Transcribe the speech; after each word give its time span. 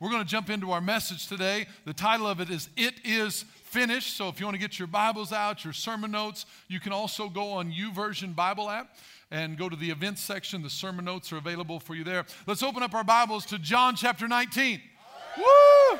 we're 0.00 0.10
going 0.10 0.22
to 0.22 0.28
jump 0.28 0.48
into 0.48 0.70
our 0.70 0.80
message 0.80 1.26
today. 1.26 1.66
The 1.84 1.92
title 1.92 2.28
of 2.28 2.40
it 2.40 2.50
is 2.50 2.68
It 2.76 2.94
Is 3.04 3.44
Finished. 3.64 4.16
So 4.16 4.28
if 4.28 4.38
you 4.38 4.46
want 4.46 4.54
to 4.54 4.60
get 4.60 4.78
your 4.78 4.86
Bibles 4.86 5.32
out, 5.32 5.64
your 5.64 5.72
sermon 5.72 6.12
notes, 6.12 6.46
you 6.68 6.78
can 6.78 6.92
also 6.92 7.28
go 7.28 7.52
on 7.52 7.72
YouVersion 7.72 8.36
Bible 8.36 8.70
app 8.70 8.94
and 9.32 9.58
go 9.58 9.68
to 9.68 9.74
the 9.74 9.90
events 9.90 10.22
section. 10.22 10.62
The 10.62 10.70
sermon 10.70 11.04
notes 11.04 11.32
are 11.32 11.36
available 11.36 11.80
for 11.80 11.96
you 11.96 12.04
there. 12.04 12.24
Let's 12.46 12.62
open 12.62 12.82
up 12.82 12.94
our 12.94 13.02
Bibles 13.02 13.44
to 13.46 13.58
John 13.58 13.96
chapter 13.96 14.28
19. 14.28 14.80
Woo! 15.36 15.98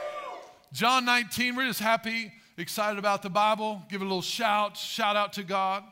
John 0.72 1.04
19, 1.04 1.56
we're 1.56 1.66
just 1.66 1.80
happy, 1.80 2.32
excited 2.56 2.98
about 2.98 3.22
the 3.22 3.30
Bible. 3.30 3.82
Give 3.88 4.00
a 4.00 4.04
little 4.04 4.22
shout, 4.22 4.76
shout 4.76 5.16
out 5.16 5.32
to 5.34 5.42
God. 5.42 5.82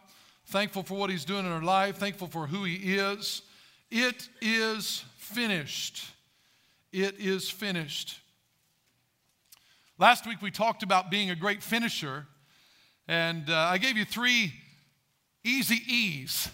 Thankful 0.46 0.84
for 0.84 0.95
what 0.95 1.11
He's 1.11 1.25
doing 1.25 1.45
in 1.45 1.50
our 1.50 1.62
life, 1.62 1.96
thankful 1.96 2.29
for 2.29 2.46
who 2.46 2.62
He 2.64 2.96
is. 2.96 3.43
It 3.91 4.29
is 4.41 5.04
finished. 5.16 6.04
It 6.98 7.18
is 7.18 7.50
finished. 7.50 8.20
Last 9.98 10.27
week 10.27 10.41
we 10.41 10.50
talked 10.50 10.82
about 10.82 11.10
being 11.10 11.28
a 11.28 11.36
great 11.36 11.62
finisher, 11.62 12.27
and 13.06 13.50
uh, 13.50 13.55
I 13.55 13.77
gave 13.77 13.98
you 13.98 14.06
three 14.06 14.55
easy 15.45 15.78
E's 15.86 16.48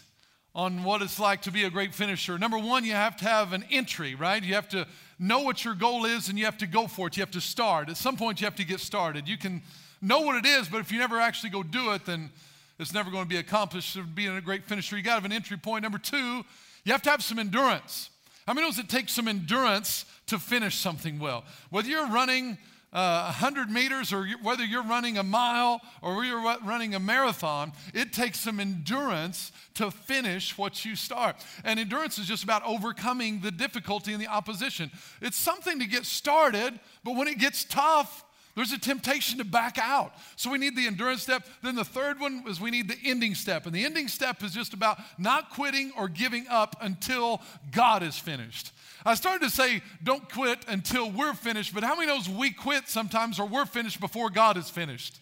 on 0.52 0.82
what 0.82 1.00
it's 1.00 1.20
like 1.20 1.42
to 1.42 1.52
be 1.52 1.62
a 1.62 1.70
great 1.70 1.94
finisher. 1.94 2.40
Number 2.40 2.58
one, 2.58 2.84
you 2.84 2.90
have 2.90 3.16
to 3.18 3.24
have 3.24 3.52
an 3.52 3.64
entry, 3.70 4.16
right? 4.16 4.42
You 4.42 4.54
have 4.54 4.68
to 4.70 4.88
know 5.16 5.42
what 5.42 5.64
your 5.64 5.74
goal 5.74 6.06
is 6.06 6.28
and 6.28 6.36
you 6.36 6.44
have 6.46 6.58
to 6.58 6.66
go 6.66 6.88
for 6.88 7.06
it. 7.06 7.16
You 7.16 7.20
have 7.20 7.30
to 7.30 7.40
start. 7.40 7.88
At 7.88 7.96
some 7.96 8.16
point, 8.16 8.40
you 8.40 8.44
have 8.44 8.56
to 8.56 8.64
get 8.64 8.80
started. 8.80 9.28
You 9.28 9.38
can 9.38 9.62
know 10.00 10.22
what 10.22 10.34
it 10.34 10.44
is, 10.44 10.68
but 10.68 10.78
if 10.78 10.90
you 10.90 10.98
never 10.98 11.20
actually 11.20 11.50
go 11.50 11.62
do 11.62 11.92
it, 11.92 12.04
then 12.04 12.32
it's 12.80 12.92
never 12.92 13.12
going 13.12 13.22
to 13.22 13.30
be 13.30 13.36
accomplished. 13.36 13.96
Being 14.16 14.36
a 14.36 14.40
great 14.40 14.64
finisher, 14.64 14.96
you 14.96 15.04
got 15.04 15.10
to 15.10 15.20
have 15.20 15.24
an 15.24 15.30
entry 15.30 15.56
point. 15.56 15.84
Number 15.84 15.98
two, 15.98 16.42
you 16.82 16.90
have 16.90 17.02
to 17.02 17.10
have 17.10 17.22
some 17.22 17.38
endurance. 17.38 18.10
How 18.46 18.54
many 18.54 18.66
knows 18.66 18.78
it 18.78 18.88
takes 18.88 19.12
some 19.12 19.28
endurance 19.28 20.04
to 20.26 20.38
finish 20.38 20.76
something 20.76 21.18
well? 21.18 21.44
Whether 21.70 21.88
you're 21.88 22.08
running 22.08 22.58
uh, 22.92 23.32
100 23.40 23.70
meters 23.70 24.12
or 24.12 24.26
whether 24.42 24.64
you're 24.64 24.82
running 24.82 25.16
a 25.16 25.22
mile 25.22 25.80
or 26.02 26.24
you're 26.24 26.42
running 26.64 26.94
a 26.94 27.00
marathon, 27.00 27.72
it 27.94 28.12
takes 28.12 28.40
some 28.40 28.60
endurance 28.60 29.52
to 29.74 29.90
finish 29.90 30.58
what 30.58 30.84
you 30.84 30.94
start. 30.96 31.36
And 31.64 31.80
endurance 31.80 32.18
is 32.18 32.26
just 32.26 32.44
about 32.44 32.62
overcoming 32.66 33.40
the 33.40 33.50
difficulty 33.50 34.12
and 34.12 34.20
the 34.20 34.28
opposition. 34.28 34.90
It's 35.22 35.38
something 35.38 35.78
to 35.78 35.86
get 35.86 36.04
started, 36.04 36.78
but 37.02 37.16
when 37.16 37.28
it 37.28 37.38
gets 37.38 37.64
tough, 37.64 38.24
there's 38.54 38.72
a 38.72 38.78
temptation 38.78 39.38
to 39.38 39.44
back 39.44 39.78
out. 39.78 40.12
So 40.36 40.50
we 40.50 40.58
need 40.58 40.76
the 40.76 40.86
endurance 40.86 41.22
step. 41.22 41.46
Then 41.62 41.74
the 41.74 41.84
third 41.84 42.20
one 42.20 42.44
is 42.46 42.60
we 42.60 42.70
need 42.70 42.86
the 42.88 42.98
ending 43.02 43.34
step. 43.34 43.64
And 43.64 43.74
the 43.74 43.84
ending 43.84 44.08
step 44.08 44.42
is 44.42 44.52
just 44.52 44.74
about 44.74 44.98
not 45.18 45.50
quitting 45.50 45.90
or 45.96 46.08
giving 46.08 46.46
up 46.48 46.76
until 46.80 47.40
God 47.70 48.02
is 48.02 48.18
finished. 48.18 48.72
I 49.06 49.14
started 49.14 49.42
to 49.46 49.50
say, 49.50 49.82
don't 50.02 50.30
quit 50.30 50.58
until 50.68 51.10
we're 51.10 51.32
finished, 51.32 51.74
but 51.74 51.82
how 51.82 51.96
many 51.96 52.06
knows 52.06 52.28
we 52.28 52.50
quit 52.50 52.88
sometimes 52.88 53.40
or 53.40 53.46
we're 53.46 53.66
finished 53.66 54.00
before 54.00 54.28
God 54.28 54.56
is 54.58 54.68
finished? 54.68 55.18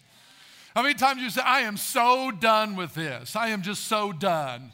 How 0.75 0.83
many 0.83 0.93
times 0.93 1.21
you 1.21 1.29
say, 1.29 1.41
I 1.41 1.61
am 1.61 1.77
so 1.77 2.31
done 2.31 2.75
with 2.75 2.93
this? 2.93 3.35
I 3.35 3.49
am 3.49 3.61
just 3.61 3.85
so 3.85 4.11
done. 4.11 4.71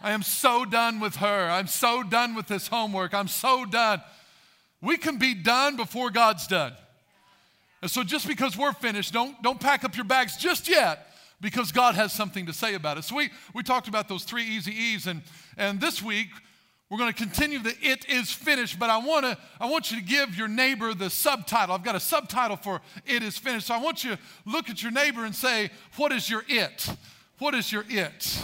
I 0.00 0.12
am 0.12 0.22
so 0.22 0.64
done 0.64 1.00
with 1.00 1.16
her. 1.16 1.50
I'm 1.50 1.66
so 1.66 2.02
done 2.02 2.34
with 2.34 2.46
this 2.46 2.68
homework. 2.68 3.14
I'm 3.14 3.28
so 3.28 3.64
done. 3.64 4.02
We 4.80 4.96
can 4.96 5.18
be 5.18 5.34
done 5.34 5.76
before 5.76 6.10
God's 6.10 6.46
done. 6.46 6.74
And 7.80 7.90
so 7.90 8.02
just 8.02 8.26
because 8.26 8.56
we're 8.56 8.72
finished, 8.72 9.12
don't, 9.12 9.40
don't 9.42 9.60
pack 9.60 9.84
up 9.84 9.96
your 9.96 10.04
bags 10.04 10.36
just 10.36 10.68
yet 10.68 11.08
because 11.40 11.70
God 11.70 11.94
has 11.94 12.12
something 12.12 12.46
to 12.46 12.52
say 12.52 12.74
about 12.74 12.98
it. 12.98 13.04
So 13.04 13.16
we, 13.16 13.30
we 13.54 13.62
talked 13.62 13.88
about 13.88 14.08
those 14.08 14.24
three 14.24 14.44
easy 14.44 14.72
E's, 14.72 15.06
and, 15.06 15.22
and 15.56 15.80
this 15.80 16.02
week 16.02 16.28
we're 16.90 16.98
going 16.98 17.12
to 17.12 17.18
continue 17.22 17.58
the 17.58 17.74
it 17.82 18.08
is 18.08 18.32
finished, 18.32 18.78
but 18.78 18.88
I 18.88 18.96
want 18.96 19.26
to 19.26 19.36
I 19.60 19.68
want 19.68 19.90
you 19.90 19.98
to 19.98 20.02
give 20.02 20.34
your 20.36 20.48
neighbor 20.48 20.94
the 20.94 21.10
subtitle. 21.10 21.74
I've 21.74 21.84
got 21.84 21.94
a 21.94 22.00
subtitle 22.00 22.56
for 22.56 22.80
it 23.04 23.22
is 23.22 23.36
finished. 23.36 23.66
So 23.66 23.74
I 23.74 23.78
want 23.78 24.04
you 24.04 24.16
to 24.16 24.18
look 24.46 24.70
at 24.70 24.82
your 24.82 24.90
neighbor 24.90 25.26
and 25.26 25.34
say, 25.34 25.70
"What 25.96 26.12
is 26.12 26.30
your 26.30 26.44
it? 26.48 26.88
What 27.38 27.54
is 27.54 27.70
your 27.70 27.84
it?" 27.90 28.40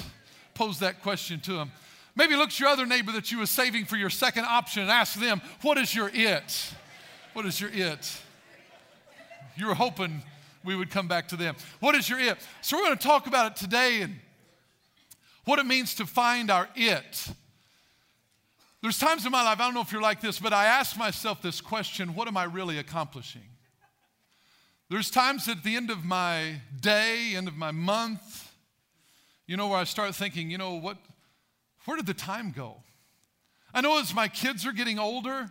Pose 0.53 0.79
that 0.81 1.03
question 1.03 1.41
to 1.41 1.53
him. 1.53 1.73
Maybe 2.15 2.37
look 2.37 2.51
at 2.51 2.61
your 2.61 2.69
other 2.69 2.85
neighbor 2.85 3.13
that 3.13 3.33
you 3.33 3.39
were 3.39 3.47
saving 3.47 3.87
for 3.87 3.97
your 3.97 4.11
second 4.11 4.45
option 4.45 4.83
and 4.83 4.91
ask 4.91 5.19
them, 5.19 5.41
"What 5.63 5.79
is 5.79 5.95
your 5.95 6.11
it? 6.13 6.75
What 7.33 7.47
is 7.47 7.59
your 7.59 7.71
it?" 7.73 8.21
You 9.57 9.67
were 9.67 9.75
hoping 9.75 10.23
we 10.65 10.75
would 10.75 10.91
come 10.91 11.09
back 11.09 11.29
to 11.29 11.37
them. 11.37 11.57
What 11.81 11.95
is 11.95 12.09
your 12.09 12.19
it? 12.19 12.39
So 12.63 12.77
we're 12.77 12.85
going 12.85 12.99
to 12.99 13.07
talk 13.07 13.27
about 13.27 13.53
it 13.53 13.57
today 13.57 14.03
and 14.03 14.19
what 15.45 15.59
it 15.59 15.67
means 15.67 15.95
to 15.97 16.07
find 16.07 16.51
our 16.51 16.69
it. 16.75 17.29
There's 18.83 18.99
times 18.99 19.25
in 19.25 19.33
my 19.33 19.43
life, 19.43 19.61
I 19.61 19.65
don't 19.65 19.75
know 19.75 19.81
if 19.81 19.93
you're 19.93 20.03
like 20.03 20.21
this, 20.21 20.39
but 20.39 20.53
I 20.53 20.67
ask 20.67 20.99
myself 20.99 21.41
this 21.41 21.61
question 21.61 22.15
what 22.15 22.29
am 22.29 22.37
I 22.37 22.45
really 22.45 22.79
accomplishing? 22.79 23.43
There's 24.91 25.11
times 25.11 25.49
at 25.49 25.63
the 25.63 25.77
end 25.77 25.91
of 25.91 26.05
my 26.05 26.57
day, 26.81 27.33
end 27.35 27.49
of 27.49 27.57
my 27.57 27.71
month, 27.71 28.53
you 29.47 29.57
know, 29.57 29.69
where 29.69 29.79
I 29.79 29.85
start 29.85 30.15
thinking, 30.15 30.51
you 30.51 30.59
know, 30.59 30.75
what, 30.75 30.99
where 31.85 31.97
did 31.97 32.07
the 32.07 32.15
time 32.15 32.53
go? 32.55 32.77
I 33.73 33.81
know 33.81 33.99
as 33.99 34.15
my 34.15 34.29
kids 34.29 34.67
are 34.67 34.73
getting 34.73 34.99
older, 34.99 35.51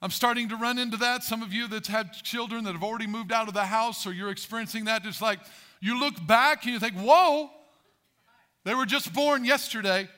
I'm 0.00 0.10
starting 0.10 0.48
to 0.50 0.56
run 0.56 0.78
into 0.78 0.96
that. 0.98 1.24
Some 1.24 1.42
of 1.42 1.52
you 1.52 1.66
that's 1.66 1.88
had 1.88 2.12
children 2.12 2.64
that 2.64 2.72
have 2.72 2.84
already 2.84 3.08
moved 3.08 3.32
out 3.32 3.48
of 3.48 3.54
the 3.54 3.64
house, 3.64 4.06
or 4.06 4.12
you're 4.12 4.30
experiencing 4.30 4.84
that, 4.84 5.02
just 5.02 5.20
like 5.20 5.40
you 5.80 5.98
look 5.98 6.24
back 6.26 6.64
and 6.64 6.72
you 6.72 6.78
think, 6.78 6.94
whoa, 6.94 7.50
they 8.64 8.74
were 8.74 8.86
just 8.86 9.12
born 9.12 9.44
yesterday. 9.44 10.08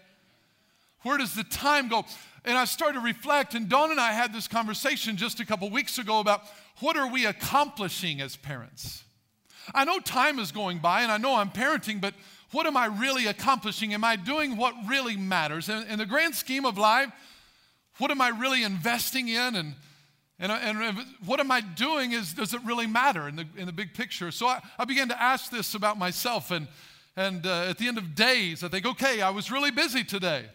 Where 1.03 1.17
does 1.17 1.35
the 1.35 1.45
time 1.45 1.89
go? 1.89 2.05
And 2.45 2.59
I 2.59 2.67
started 2.67 2.95
to 2.95 3.01
reflect, 3.01 3.55
and 3.55 3.69
Dawn 3.69 3.91
and 3.91 4.01
I 4.01 4.13
had 4.13 4.35
this 4.35 4.49
conversation 4.49 5.17
just 5.17 5.41
a 5.41 5.47
couple 5.47 5.71
weeks 5.71 5.99
ago 5.99 6.21
about 6.21 6.43
what 6.81 6.97
are 6.97 7.11
we 7.11 7.25
accomplishing 7.27 8.21
as 8.21 8.37
parents? 8.37 9.05
I 9.75 9.85
know 9.85 9.99
time 9.99 10.39
is 10.39 10.53
going 10.53 10.79
by, 10.79 11.03
and 11.03 11.13
I 11.13 11.17
know 11.17 11.37
I'm 11.37 11.51
parenting, 11.51 12.01
but 12.01 12.15
what 12.51 12.67
am 12.67 12.77
I 12.77 12.87
really 12.87 13.27
accomplishing? 13.27 13.95
Am 13.95 14.05
I 14.05 14.17
doing 14.17 14.57
what 14.57 14.75
really 14.87 15.17
matters? 15.17 15.69
In 15.69 15.99
the 15.99 16.07
grand 16.07 16.35
scheme 16.35 16.67
of 16.67 16.77
life, 16.77 17.11
what 18.01 18.11
am 18.11 18.21
I 18.21 18.29
really 18.31 18.65
investing 18.65 19.29
in? 19.29 19.55
And, 19.55 19.75
and, 20.39 20.51
and 20.51 20.99
what 21.27 21.39
am 21.39 21.51
I 21.51 21.61
doing 21.61 22.13
is, 22.13 22.33
does 22.33 22.55
it 22.55 22.63
really 22.65 22.87
matter 22.87 23.29
in 23.29 23.37
the, 23.37 23.47
in 23.57 23.67
the 23.67 23.73
big 23.73 23.93
picture? 23.93 24.31
So 24.31 24.47
I, 24.47 24.61
I 24.79 24.87
began 24.87 25.09
to 25.11 25.23
ask 25.23 25.51
this 25.51 25.75
about 25.75 25.99
myself. 25.99 26.51
And, 26.51 26.67
and 27.15 27.47
uh, 27.47 27.67
at 27.69 27.77
the 27.77 27.87
end 27.87 27.99
of 27.99 28.15
days, 28.15 28.65
I 28.65 28.69
think, 28.69 28.87
okay, 28.87 29.21
I 29.21 29.31
was 29.31 29.51
really 29.51 29.71
busy 29.71 30.03
today. 30.03 30.47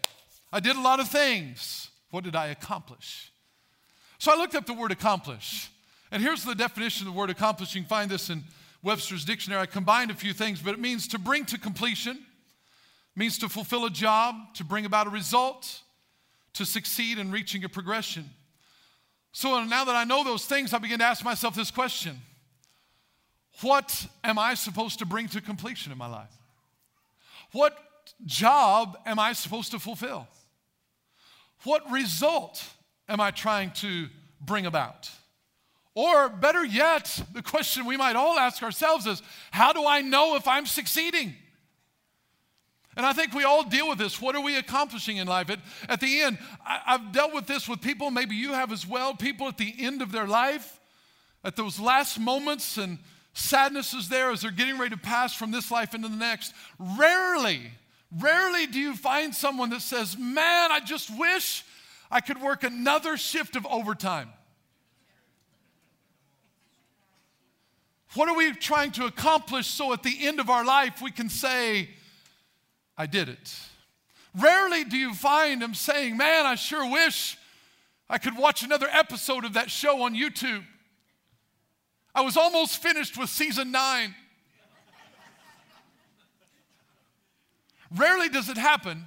I 0.51 0.59
did 0.59 0.75
a 0.75 0.81
lot 0.81 0.99
of 0.99 1.07
things. 1.07 1.89
What 2.09 2.23
did 2.23 2.35
I 2.35 2.47
accomplish? 2.47 3.31
So 4.17 4.33
I 4.33 4.37
looked 4.37 4.55
up 4.55 4.65
the 4.65 4.73
word 4.73 4.91
accomplish. 4.91 5.69
And 6.11 6.23
here's 6.23 6.43
the 6.43 6.55
definition 6.55 7.07
of 7.07 7.13
the 7.13 7.19
word 7.19 7.29
accomplish. 7.29 7.75
You 7.75 7.81
can 7.81 7.87
find 7.87 8.09
this 8.09 8.29
in 8.29 8.43
Webster's 8.81 9.23
dictionary. 9.23 9.61
I 9.61 9.65
combined 9.67 10.09
a 10.09 10.15
few 10.15 10.33
things, 10.33 10.61
but 10.61 10.73
it 10.73 10.79
means 10.79 11.07
to 11.09 11.19
bring 11.19 11.45
to 11.45 11.59
completion, 11.59 12.17
means 13.15 13.37
to 13.39 13.49
fulfill 13.49 13.85
a 13.85 13.89
job, 13.91 14.35
to 14.55 14.63
bring 14.63 14.85
about 14.85 15.05
a 15.05 15.09
result, 15.11 15.81
to 16.55 16.65
succeed 16.65 17.19
in 17.19 17.31
reaching 17.31 17.63
a 17.63 17.69
progression. 17.69 18.29
So 19.31 19.63
now 19.63 19.83
that 19.85 19.95
I 19.95 20.05
know 20.05 20.23
those 20.23 20.45
things, 20.45 20.73
I 20.73 20.77
begin 20.77 20.99
to 20.99 21.05
ask 21.05 21.23
myself 21.23 21.55
this 21.55 21.71
question 21.71 22.21
What 23.61 24.07
am 24.23 24.39
I 24.39 24.53
supposed 24.55 24.99
to 24.99 25.05
bring 25.05 25.27
to 25.29 25.41
completion 25.41 25.91
in 25.91 25.97
my 25.97 26.07
life? 26.07 26.31
What 27.51 27.77
job 28.25 28.97
am 29.05 29.19
I 29.19 29.33
supposed 29.33 29.71
to 29.71 29.79
fulfill? 29.79 30.27
What 31.63 31.89
result 31.91 32.63
am 33.09 33.19
I 33.19 33.31
trying 33.31 33.71
to 33.71 34.07
bring 34.39 34.65
about? 34.65 35.09
Or 35.95 36.27
better 36.27 36.63
yet, 36.63 37.21
the 37.33 37.41
question 37.41 37.85
we 37.85 37.95
might 37.95 38.15
all 38.15 38.37
ask 38.37 38.61
ourselves 38.61 39.05
is 39.05 39.21
How 39.51 39.73
do 39.73 39.85
I 39.85 40.01
know 40.01 40.35
if 40.35 40.47
I'm 40.47 40.65
succeeding? 40.65 41.35
And 42.95 43.05
I 43.05 43.13
think 43.13 43.33
we 43.33 43.43
all 43.43 43.63
deal 43.63 43.89
with 43.89 43.97
this. 43.97 44.21
What 44.21 44.35
are 44.35 44.41
we 44.41 44.57
accomplishing 44.57 45.17
in 45.17 45.27
life? 45.27 45.49
At, 45.49 45.59
at 45.89 45.99
the 45.99 46.21
end, 46.21 46.37
I, 46.65 46.81
I've 46.87 47.11
dealt 47.11 47.33
with 47.33 47.45
this 47.45 47.67
with 47.67 47.81
people, 47.81 48.09
maybe 48.09 48.35
you 48.35 48.53
have 48.53 48.71
as 48.71 48.87
well, 48.87 49.13
people 49.13 49.47
at 49.47 49.57
the 49.57 49.73
end 49.77 50.01
of 50.01 50.11
their 50.11 50.27
life, 50.27 50.79
at 51.43 51.55
those 51.57 51.79
last 51.79 52.19
moments, 52.19 52.77
and 52.77 52.99
sadness 53.33 53.93
is 53.93 54.07
there 54.07 54.31
as 54.31 54.41
they're 54.41 54.51
getting 54.51 54.77
ready 54.77 54.95
to 54.95 55.01
pass 55.01 55.35
from 55.35 55.51
this 55.51 55.71
life 55.71 55.93
into 55.93 56.07
the 56.07 56.15
next. 56.15 56.53
Rarely, 56.79 57.71
rarely 58.17 58.65
do 58.65 58.79
you 58.79 58.95
find 58.95 59.35
someone 59.35 59.69
that 59.71 59.81
says, 59.81 60.17
Man, 60.17 60.71
I 60.71 60.79
just 60.79 61.09
wish 61.17 61.65
I 62.09 62.21
could 62.21 62.41
work 62.41 62.63
another 62.63 63.17
shift 63.17 63.57
of 63.57 63.65
overtime. 63.65 64.29
What 68.13 68.29
are 68.29 68.35
we 68.35 68.53
trying 68.53 68.91
to 68.91 69.05
accomplish 69.05 69.67
so 69.67 69.91
at 69.91 70.01
the 70.01 70.25
end 70.25 70.39
of 70.39 70.49
our 70.49 70.63
life 70.63 71.01
we 71.01 71.11
can 71.11 71.27
say, 71.27 71.89
I 72.97 73.05
did 73.05 73.29
it. 73.29 73.55
Rarely 74.37 74.83
do 74.83 74.97
you 74.97 75.13
find 75.13 75.61
him 75.61 75.73
saying, 75.73 76.17
Man, 76.17 76.45
I 76.45 76.55
sure 76.55 76.89
wish 76.89 77.37
I 78.09 78.17
could 78.17 78.37
watch 78.37 78.63
another 78.63 78.87
episode 78.91 79.45
of 79.45 79.53
that 79.53 79.71
show 79.71 80.03
on 80.03 80.13
YouTube. 80.13 80.63
I 82.13 82.21
was 82.21 82.37
almost 82.37 82.81
finished 82.81 83.17
with 83.17 83.29
season 83.29 83.71
nine. 83.71 84.15
Rarely 87.95 88.29
does 88.29 88.49
it 88.49 88.57
happen 88.57 89.05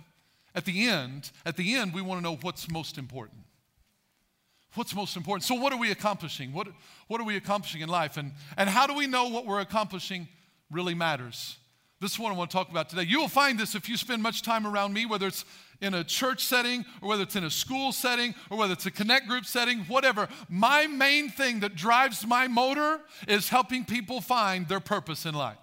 at 0.55 0.64
the 0.64 0.88
end. 0.88 1.31
At 1.44 1.56
the 1.56 1.75
end, 1.75 1.94
we 1.94 2.02
want 2.02 2.19
to 2.19 2.23
know 2.23 2.37
what's 2.40 2.70
most 2.70 2.99
important. 2.99 3.40
what's 4.75 4.94
most 4.94 5.17
important. 5.17 5.44
So, 5.44 5.55
what 5.55 5.73
are 5.73 5.79
we 5.79 5.90
accomplishing? 5.90 6.52
What, 6.52 6.69
what 7.06 7.20
are 7.20 7.25
we 7.25 7.37
accomplishing 7.37 7.81
in 7.81 7.88
life? 7.88 8.17
And, 8.17 8.32
and 8.56 8.69
how 8.69 8.87
do 8.87 8.94
we 8.94 9.06
know 9.06 9.29
what 9.29 9.46
we're 9.46 9.61
accomplishing 9.61 10.29
really 10.70 10.94
matters? 10.94 11.56
This 12.00 12.12
is 12.12 12.19
what 12.19 12.33
I 12.33 12.37
want 12.37 12.50
to 12.50 12.56
talk 12.56 12.71
about 12.71 12.89
today. 12.89 13.03
You 13.03 13.19
will 13.19 13.29
find 13.29 13.59
this 13.59 13.75
if 13.75 13.89
you 13.89 13.97
spend 13.97 14.23
much 14.23 14.43
time 14.43 14.67
around 14.67 14.93
me, 14.93 15.05
whether 15.05 15.27
it's 15.27 15.45
in 15.81 15.95
a 15.95 16.05
church 16.05 16.45
setting 16.45 16.85
or 17.03 17.09
whether 17.09 17.25
it's 17.25 17.35
in 17.35 17.43
a 17.43 17.50
school 17.50 17.91
setting 17.91 18.35
or 18.50 18.59
whether 18.59 18.73
it's 18.73 18.87
a 18.87 18.91
connect 18.91 19.27
group 19.27 19.45
setting, 19.45 19.81
whatever. 19.81 20.29
My 20.49 20.87
main 20.87 21.29
thing 21.29 21.61
that 21.61 21.75
drives 21.75 22.25
my 22.25 22.47
motor 22.47 23.00
is 23.27 23.49
helping 23.49 23.85
people 23.85 24.21
find 24.21 24.69
their 24.69 24.81
purpose 24.81 25.27
in 25.27 25.35
life. 25.35 25.59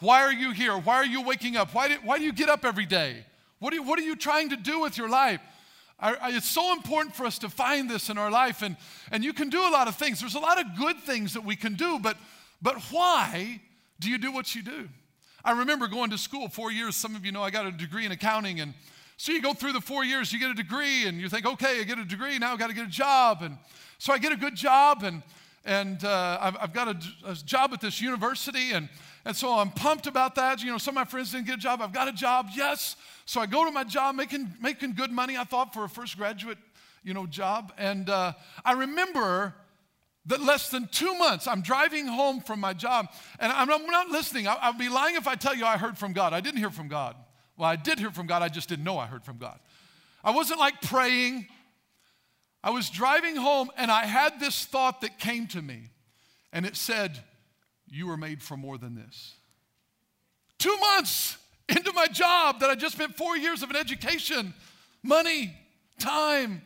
Why 0.00 0.22
are 0.22 0.32
you 0.32 0.52
here? 0.52 0.76
Why 0.76 0.96
are 0.96 1.06
you 1.06 1.22
waking 1.22 1.56
up? 1.56 1.74
Why 1.74 1.88
do, 1.88 1.94
why 2.02 2.18
do 2.18 2.24
you 2.24 2.32
get 2.32 2.48
up 2.48 2.64
every 2.64 2.86
day? 2.86 3.26
What, 3.58 3.74
you, 3.74 3.82
what 3.82 3.98
are 3.98 4.02
you 4.02 4.16
trying 4.16 4.50
to 4.50 4.56
do 4.56 4.80
with 4.80 4.96
your 4.96 5.08
life? 5.08 5.40
I, 6.00 6.14
I, 6.14 6.30
it's 6.30 6.48
so 6.48 6.72
important 6.72 7.14
for 7.14 7.26
us 7.26 7.38
to 7.40 7.50
find 7.50 7.90
this 7.90 8.08
in 8.08 8.16
our 8.16 8.30
life, 8.30 8.62
and, 8.62 8.76
and 9.10 9.24
you 9.24 9.32
can 9.32 9.50
do 9.50 9.60
a 9.60 9.70
lot 9.70 9.88
of 9.88 9.96
things. 9.96 10.20
There's 10.20 10.36
a 10.36 10.40
lot 10.40 10.60
of 10.60 10.78
good 10.78 10.98
things 11.00 11.34
that 11.34 11.44
we 11.44 11.56
can 11.56 11.74
do, 11.74 11.98
but, 11.98 12.16
but 12.62 12.76
why 12.90 13.60
do 13.98 14.08
you 14.08 14.16
do 14.16 14.32
what 14.32 14.54
you 14.54 14.62
do? 14.62 14.88
I 15.44 15.52
remember 15.52 15.86
going 15.86 16.10
to 16.10 16.18
school 16.18 16.48
four 16.48 16.72
years. 16.72 16.96
Some 16.96 17.14
of 17.14 17.24
you 17.24 17.32
know 17.32 17.42
I 17.42 17.50
got 17.50 17.66
a 17.66 17.72
degree 17.72 18.04
in 18.04 18.12
accounting, 18.12 18.60
and 18.60 18.74
so 19.16 19.32
you 19.32 19.42
go 19.42 19.52
through 19.52 19.72
the 19.72 19.80
four 19.80 20.04
years, 20.04 20.32
you 20.32 20.38
get 20.38 20.50
a 20.50 20.54
degree, 20.54 21.06
and 21.06 21.20
you 21.20 21.28
think, 21.28 21.44
okay, 21.44 21.80
I 21.80 21.82
get 21.82 21.98
a 21.98 22.04
degree, 22.04 22.38
now 22.38 22.54
I 22.54 22.56
got 22.56 22.68
to 22.68 22.74
get 22.74 22.86
a 22.86 22.90
job. 22.90 23.42
And 23.42 23.58
so 23.98 24.12
I 24.12 24.18
get 24.18 24.30
a 24.32 24.36
good 24.36 24.54
job, 24.54 25.02
and, 25.02 25.22
and 25.64 26.04
uh, 26.04 26.38
I've, 26.40 26.56
I've, 26.60 26.72
got 26.72 26.88
a, 26.88 27.30
a 27.30 27.34
job 27.34 27.72
at 27.72 27.80
this 27.80 28.00
university, 28.00 28.70
and, 28.70 28.88
and 29.24 29.34
so 29.34 29.58
I'm 29.58 29.70
pumped 29.70 30.06
about 30.06 30.36
that. 30.36 30.62
You 30.62 30.70
know, 30.70 30.78
some 30.78 30.92
of 30.92 30.94
my 30.96 31.04
friends 31.04 31.32
didn't 31.32 31.46
get 31.46 31.56
a 31.56 31.60
job. 31.60 31.82
I've 31.82 31.92
got 31.92 32.06
a 32.06 32.12
job, 32.12 32.48
yes. 32.54 32.94
So 33.26 33.40
I 33.40 33.46
go 33.46 33.64
to 33.64 33.72
my 33.72 33.82
job 33.82 34.14
making, 34.14 34.54
making 34.60 34.92
good 34.92 35.10
money, 35.10 35.36
I 35.36 35.42
thought, 35.42 35.74
for 35.74 35.82
a 35.82 35.88
first 35.88 36.16
graduate, 36.16 36.58
you 37.02 37.12
know, 37.12 37.26
job. 37.26 37.72
And 37.76 38.08
uh, 38.08 38.34
I 38.64 38.72
remember 38.72 39.52
that 40.28 40.42
less 40.42 40.68
than 40.68 40.88
two 40.88 41.14
months, 41.18 41.46
I'm 41.46 41.62
driving 41.62 42.06
home 42.06 42.40
from 42.40 42.60
my 42.60 42.74
job, 42.74 43.08
and 43.40 43.50
I'm, 43.50 43.68
not 43.68 44.08
listening. 44.08 44.46
I, 44.46 44.56
I'd 44.60 44.78
be 44.78 44.88
lying 44.88 45.16
if 45.16 45.26
I 45.26 45.34
tell 45.34 45.54
you 45.54 45.64
I 45.64 45.76
heard 45.78 45.98
from 45.98 46.12
God. 46.12 46.32
I 46.32 46.40
didn't 46.40 46.58
hear 46.58 46.70
from 46.70 46.88
God. 46.88 47.16
Well, 47.56 47.68
I 47.68 47.76
did 47.76 47.98
hear 47.98 48.10
from 48.10 48.26
God, 48.26 48.42
I 48.42 48.48
just 48.48 48.68
didn't 48.68 48.84
know 48.84 48.98
I 48.98 49.06
heard 49.06 49.24
from 49.24 49.38
God. 49.38 49.58
I 50.22 50.30
wasn't 50.30 50.60
like 50.60 50.80
praying. 50.82 51.48
I 52.62 52.70
was 52.70 52.90
driving 52.90 53.36
home 53.36 53.70
and 53.76 53.90
I 53.90 54.04
had 54.04 54.40
this 54.40 54.64
thought 54.64 55.00
that 55.00 55.18
came 55.18 55.46
to 55.48 55.62
me, 55.62 55.90
and 56.52 56.66
it 56.66 56.76
said, 56.76 57.18
You 57.88 58.06
were 58.06 58.16
made 58.16 58.42
for 58.42 58.56
more 58.56 58.78
than 58.78 58.94
this. 58.94 59.34
Two 60.58 60.76
months 60.76 61.38
into 61.68 61.92
my 61.92 62.06
job 62.06 62.60
that 62.60 62.68
I 62.68 62.74
just 62.74 62.94
spent 62.96 63.16
four 63.16 63.36
years 63.36 63.62
of 63.62 63.70
an 63.70 63.76
education, 63.76 64.52
money, 65.02 65.54
time, 65.98 66.62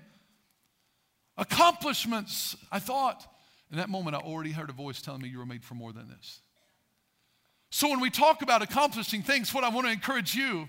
accomplishments, 1.36 2.56
I 2.70 2.78
thought. 2.78 3.26
In 3.72 3.78
that 3.78 3.88
moment, 3.88 4.14
I 4.14 4.18
already 4.18 4.52
heard 4.52 4.68
a 4.68 4.74
voice 4.74 5.00
telling 5.00 5.22
me 5.22 5.30
you 5.30 5.38
were 5.38 5.46
made 5.46 5.64
for 5.64 5.74
more 5.74 5.94
than 5.94 6.06
this. 6.08 6.40
So, 7.70 7.88
when 7.88 8.00
we 8.00 8.10
talk 8.10 8.42
about 8.42 8.60
accomplishing 8.60 9.22
things, 9.22 9.54
what 9.54 9.64
I 9.64 9.70
want 9.70 9.86
to 9.86 9.92
encourage 9.92 10.34
you 10.34 10.68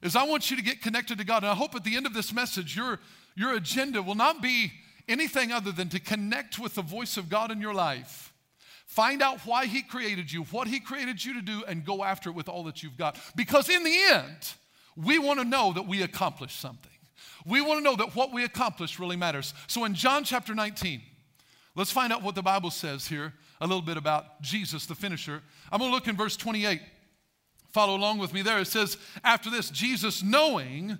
is 0.00 0.16
I 0.16 0.24
want 0.24 0.50
you 0.50 0.56
to 0.56 0.62
get 0.62 0.80
connected 0.80 1.18
to 1.18 1.24
God. 1.24 1.42
And 1.42 1.52
I 1.52 1.54
hope 1.54 1.74
at 1.74 1.84
the 1.84 1.94
end 1.94 2.06
of 2.06 2.14
this 2.14 2.32
message, 2.32 2.74
your, 2.74 2.98
your 3.36 3.54
agenda 3.54 4.02
will 4.02 4.14
not 4.14 4.40
be 4.40 4.72
anything 5.08 5.52
other 5.52 5.72
than 5.72 5.90
to 5.90 6.00
connect 6.00 6.58
with 6.58 6.74
the 6.74 6.82
voice 6.82 7.18
of 7.18 7.28
God 7.28 7.50
in 7.50 7.60
your 7.60 7.74
life. 7.74 8.32
Find 8.86 9.20
out 9.20 9.40
why 9.44 9.66
He 9.66 9.82
created 9.82 10.32
you, 10.32 10.44
what 10.44 10.68
He 10.68 10.80
created 10.80 11.22
you 11.22 11.34
to 11.34 11.42
do, 11.42 11.64
and 11.68 11.84
go 11.84 12.02
after 12.02 12.30
it 12.30 12.34
with 12.34 12.48
all 12.48 12.64
that 12.64 12.82
you've 12.82 12.96
got. 12.96 13.18
Because 13.36 13.68
in 13.68 13.84
the 13.84 13.98
end, 14.10 14.54
we 14.96 15.18
want 15.18 15.38
to 15.38 15.44
know 15.44 15.74
that 15.74 15.86
we 15.86 16.00
accomplished 16.02 16.58
something. 16.58 16.90
We 17.44 17.60
want 17.60 17.78
to 17.78 17.84
know 17.84 17.96
that 17.96 18.16
what 18.16 18.32
we 18.32 18.44
accomplished 18.44 18.98
really 18.98 19.16
matters. 19.16 19.52
So 19.66 19.84
in 19.84 19.94
John 19.94 20.24
chapter 20.24 20.54
19, 20.54 21.02
let's 21.74 21.90
find 21.90 22.12
out 22.12 22.22
what 22.22 22.34
the 22.34 22.42
Bible 22.42 22.70
says 22.70 23.06
here 23.06 23.32
a 23.60 23.66
little 23.66 23.82
bit 23.82 23.96
about 23.96 24.40
Jesus, 24.40 24.86
the 24.86 24.94
finisher. 24.94 25.42
I'm 25.70 25.78
going 25.78 25.90
to 25.90 25.94
look 25.94 26.08
in 26.08 26.16
verse 26.16 26.36
28. 26.36 26.80
Follow 27.72 27.96
along 27.96 28.18
with 28.18 28.32
me 28.32 28.42
there. 28.42 28.58
It 28.58 28.66
says, 28.66 28.96
after 29.22 29.50
this, 29.50 29.70
Jesus 29.70 30.22
knowing 30.22 30.98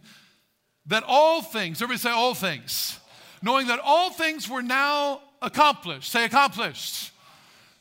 that 0.87 1.03
all 1.07 1.43
things, 1.43 1.83
everybody 1.83 1.99
say 1.99 2.11
all 2.11 2.35
things, 2.35 2.99
knowing 3.43 3.67
that 3.69 3.81
all 3.83 4.11
things 4.11 4.49
were 4.49 4.63
now 4.63 5.21
accomplished. 5.43 6.11
Say 6.13 6.25
accomplished. 6.25 7.13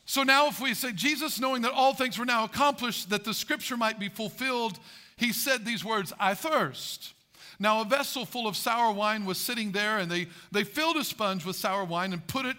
So 0.06 0.24
now, 0.24 0.48
if 0.48 0.60
we 0.60 0.74
say 0.74 0.92
Jesus 0.92 1.38
knowing 1.38 1.62
that 1.62 1.72
all 1.72 1.94
things 1.94 2.18
were 2.18 2.24
now 2.24 2.44
accomplished, 2.44 3.10
that 3.10 3.22
the 3.22 3.34
scripture 3.34 3.76
might 3.76 4.00
be 4.00 4.08
fulfilled, 4.08 4.78
he 5.16 5.32
said 5.32 5.64
these 5.64 5.84
words 5.84 6.12
I 6.18 6.34
thirst. 6.34 7.12
Now, 7.60 7.82
a 7.82 7.84
vessel 7.84 8.24
full 8.24 8.48
of 8.48 8.56
sour 8.56 8.92
wine 8.92 9.24
was 9.24 9.38
sitting 9.38 9.70
there, 9.70 9.98
and 9.98 10.10
they, 10.10 10.26
they 10.50 10.64
filled 10.64 10.96
a 10.96 11.04
sponge 11.04 11.44
with 11.44 11.54
sour 11.54 11.84
wine 11.84 12.12
and 12.12 12.26
put 12.26 12.46
it 12.46 12.56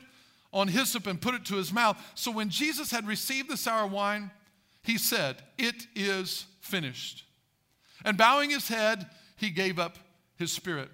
on 0.53 0.67
hyssop 0.67 1.07
and 1.07 1.21
put 1.21 1.35
it 1.35 1.45
to 1.45 1.55
his 1.55 1.71
mouth. 1.71 1.97
So 2.15 2.31
when 2.31 2.49
Jesus 2.49 2.91
had 2.91 3.07
received 3.07 3.49
the 3.49 3.57
sour 3.57 3.87
wine, 3.87 4.31
he 4.83 4.97
said, 4.97 5.37
It 5.57 5.87
is 5.95 6.45
finished. 6.59 7.25
And 8.03 8.17
bowing 8.17 8.49
his 8.49 8.67
head, 8.67 9.07
he 9.35 9.49
gave 9.49 9.79
up 9.79 9.97
his 10.37 10.51
spirit. 10.51 10.89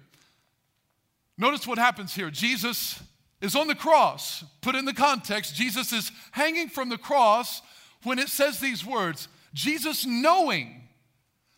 Notice 1.36 1.66
what 1.66 1.78
happens 1.78 2.14
here. 2.14 2.30
Jesus 2.30 3.00
is 3.40 3.54
on 3.54 3.68
the 3.68 3.74
cross. 3.74 4.44
Put 4.60 4.74
in 4.74 4.84
the 4.84 4.92
context, 4.92 5.54
Jesus 5.54 5.92
is 5.92 6.10
hanging 6.32 6.68
from 6.68 6.88
the 6.88 6.98
cross 6.98 7.62
when 8.02 8.18
it 8.18 8.28
says 8.28 8.60
these 8.60 8.84
words 8.84 9.28
Jesus 9.54 10.06
knowing. 10.06 10.82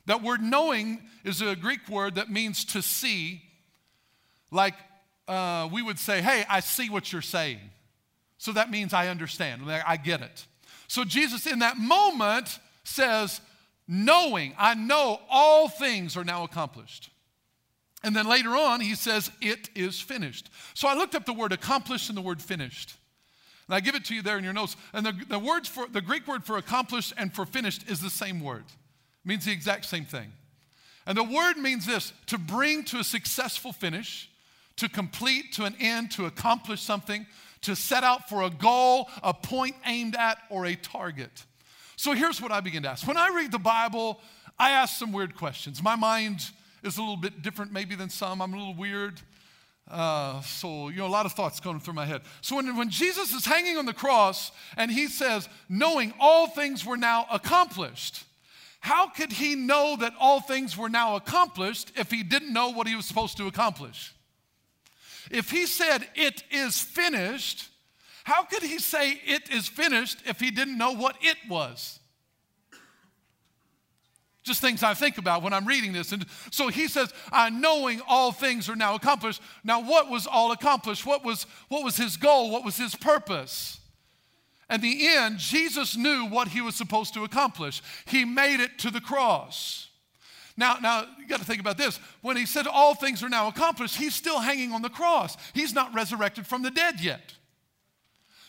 That 0.07 0.23
word 0.23 0.41
knowing 0.41 1.03
is 1.25 1.41
a 1.43 1.55
Greek 1.55 1.89
word 1.89 2.17
that 2.17 2.31
means 2.31 2.65
to 2.67 2.83
see. 2.83 3.43
Like 4.51 4.75
uh, 5.29 5.69
we 5.73 5.83
would 5.83 5.99
say, 5.99 6.21
Hey, 6.21 6.45
I 6.49 6.61
see 6.61 6.91
what 6.91 7.13
you're 7.13 7.23
saying. 7.23 7.59
So 8.41 8.53
that 8.53 8.71
means 8.71 8.95
I 8.95 9.09
understand, 9.09 9.71
I 9.71 9.99
get 9.99 10.23
it. 10.23 10.47
So 10.89 11.05
Jesus, 11.05 11.47
in 11.47 11.59
that 11.59 11.77
moment, 11.77 12.59
says, 12.85 13.43
knowing, 13.87 14.55
I 14.57 14.73
know 14.73 15.21
all 15.29 15.69
things 15.69 16.17
are 16.17 16.25
now 16.25 16.43
accomplished. 16.45 17.11
And 18.03 18.17
then 18.17 18.27
later 18.27 18.57
on, 18.57 18.81
he 18.81 18.95
says, 18.95 19.31
it 19.43 19.69
is 19.75 20.01
finished. 20.01 20.49
So 20.73 20.89
I 20.89 20.95
looked 20.95 21.15
up 21.15 21.27
the 21.27 21.35
word 21.35 21.53
accomplished 21.53 22.09
and 22.09 22.17
the 22.17 22.23
word 22.23 22.41
finished. 22.41 22.97
And 23.69 23.75
I 23.75 23.81
give 23.81 23.95
it 23.95 24.07
to 24.07 24.15
you 24.15 24.23
there 24.23 24.39
in 24.39 24.45
your 24.45 24.55
notes. 24.55 24.75
And 24.95 25.05
the, 25.05 25.13
the 25.29 25.39
words 25.39 25.69
for 25.69 25.87
the 25.87 26.01
Greek 26.01 26.27
word 26.27 26.43
for 26.43 26.57
accomplished 26.57 27.13
and 27.19 27.35
for 27.35 27.45
finished 27.45 27.91
is 27.91 28.01
the 28.01 28.09
same 28.09 28.41
word. 28.41 28.65
It 28.65 29.29
means 29.29 29.45
the 29.45 29.53
exact 29.53 29.85
same 29.85 30.07
thing. 30.07 30.33
And 31.07 31.19
the 31.19 31.25
word 31.25 31.59
means 31.59 31.85
this 31.85 32.15
to 32.29 32.39
bring 32.39 32.85
to 32.85 33.01
a 33.01 33.05
successful 33.05 33.75
finish, 33.75 34.31
to 34.77 34.89
complete, 34.89 35.53
to 35.53 35.67
an 35.67 35.77
end, 35.79 36.11
to 36.13 36.25
accomplish 36.25 36.81
something, 36.81 37.27
to 37.63 37.77
set 37.77 38.05
out 38.05 38.29
for 38.29 38.43
a 38.43 38.51
goal, 38.51 39.09
a 39.23 39.35
point 39.35 39.77
aimed 39.85 40.17
at, 40.17 40.39
or 40.51 40.67
a 40.67 40.75
target. 40.75 41.45
So 41.97 42.13
here's 42.13 42.41
what 42.41 42.51
I 42.51 42.61
begin 42.61 42.83
to 42.85 42.91
ask. 42.91 43.07
When 43.07 43.19
I 43.19 43.29
read 43.29 43.53
the 43.53 43.59
Bible, 43.59 44.21
I 44.59 44.71
ask 44.71 44.99
some 44.99 45.13
weird 45.13 45.37
questions. 45.37 45.83
My 45.83 45.97
mind 45.97 46.41
is 46.83 46.97
a 46.97 47.01
little 47.01 47.17
bit 47.17 47.43
different, 47.43 47.73
maybe, 47.73 47.95
than 47.95 48.09
some. 48.09 48.41
I'm 48.41 48.55
a 48.55 48.57
little 48.57 48.75
weird. 48.75 49.21
Uh, 49.91 50.41
so, 50.43 50.89
you 50.89 50.99
know, 50.99 51.07
a 51.07 51.09
lot 51.09 51.27
of 51.27 51.33
thoughts 51.33 51.59
going 51.61 51.81
through 51.81 51.95
my 51.95 52.07
head. 52.07 52.23
So, 52.41 52.57
when, 52.57 52.77
when 52.77 52.91
Jesus 52.91 53.35
is 53.35 53.45
hanging 53.45 53.77
on 53.77 53.87
the 53.87 53.93
cross 53.93 54.53
and 54.77 54.91
he 54.91 55.09
says, 55.09 55.49
knowing 55.69 56.15
all 56.21 56.47
things 56.47 56.87
were 56.87 56.97
now 56.97 57.27
accomplished, 57.31 58.25
how 58.81 59.09
could 59.09 59.33
he 59.33 59.55
know 59.55 59.97
that 59.99 60.15
all 60.19 60.41
things 60.41 60.77
were 60.77 60.89
now 60.89 61.17
accomplished 61.17 61.93
if 61.97 62.11
he 62.11 62.23
didn't 62.23 62.53
know 62.53 62.71
what 62.71 62.87
he 62.87 62.95
was 62.95 63.05
supposed 63.05 63.37
to 63.37 63.47
accomplish? 63.47 64.15
If 65.31 65.51
he 65.51 65.67
said, 65.67 66.07
It 66.15 66.43
is 66.51 66.81
finished, 66.81 67.69
how 68.25 68.45
could 68.45 68.63
he 68.63 68.79
say 68.79 69.13
it 69.25 69.51
is 69.51 69.67
finished 69.67 70.19
if 70.27 70.41
he 70.41 70.51
didn't 70.51 70.77
know 70.77 70.93
what 70.93 71.17
it 71.21 71.37
was? 71.49 72.01
Just 74.43 74.61
things 74.61 74.83
I 74.83 74.95
think 74.95 75.19
about 75.19 75.43
when 75.43 75.53
I'm 75.53 75.67
reading 75.67 75.93
this. 75.93 76.13
And 76.13 76.25
so 76.51 76.69
he 76.69 76.89
says, 76.89 77.13
I 77.31 77.51
knowing 77.51 78.01
all 78.09 78.33
things 78.33 78.69
are 78.69 78.77
now 78.77 78.95
accomplished. 78.95 79.43
Now, 79.63 79.83
what 79.83 80.09
was 80.09 80.27
all 80.27 80.51
accomplished? 80.51 81.05
What 81.05 81.25
was, 81.25 81.45
what 81.69 81.85
was 81.85 81.97
his 81.97 82.17
goal? 82.17 82.51
What 82.51 82.65
was 82.65 82.77
his 82.77 82.95
purpose? 82.95 83.81
At 84.69 84.81
the 84.81 85.09
end, 85.09 85.39
Jesus 85.39 85.97
knew 85.97 86.25
what 86.27 86.49
he 86.49 86.61
was 86.61 86.75
supposed 86.75 87.13
to 87.15 87.25
accomplish. 87.25 87.83
He 88.07 88.25
made 88.25 88.61
it 88.61 88.79
to 88.79 88.91
the 88.91 89.01
cross. 89.01 89.90
Now, 90.61 90.77
now 90.83 91.07
you 91.19 91.27
got 91.27 91.39
to 91.39 91.47
think 91.47 91.59
about 91.59 91.79
this. 91.79 91.99
When 92.21 92.37
he 92.37 92.45
said 92.45 92.67
all 92.67 92.95
things 92.95 93.23
are 93.23 93.31
now 93.31 93.49
accomplished, 93.49 93.97
he's 93.97 94.15
still 94.15 94.39
hanging 94.39 94.73
on 94.73 94.83
the 94.83 94.91
cross. 94.91 95.39
He's 95.55 95.73
not 95.73 95.95
resurrected 95.95 96.47
from 96.47 96.61
the 96.61 96.71
dead 96.71 97.01
yet. 97.01 97.33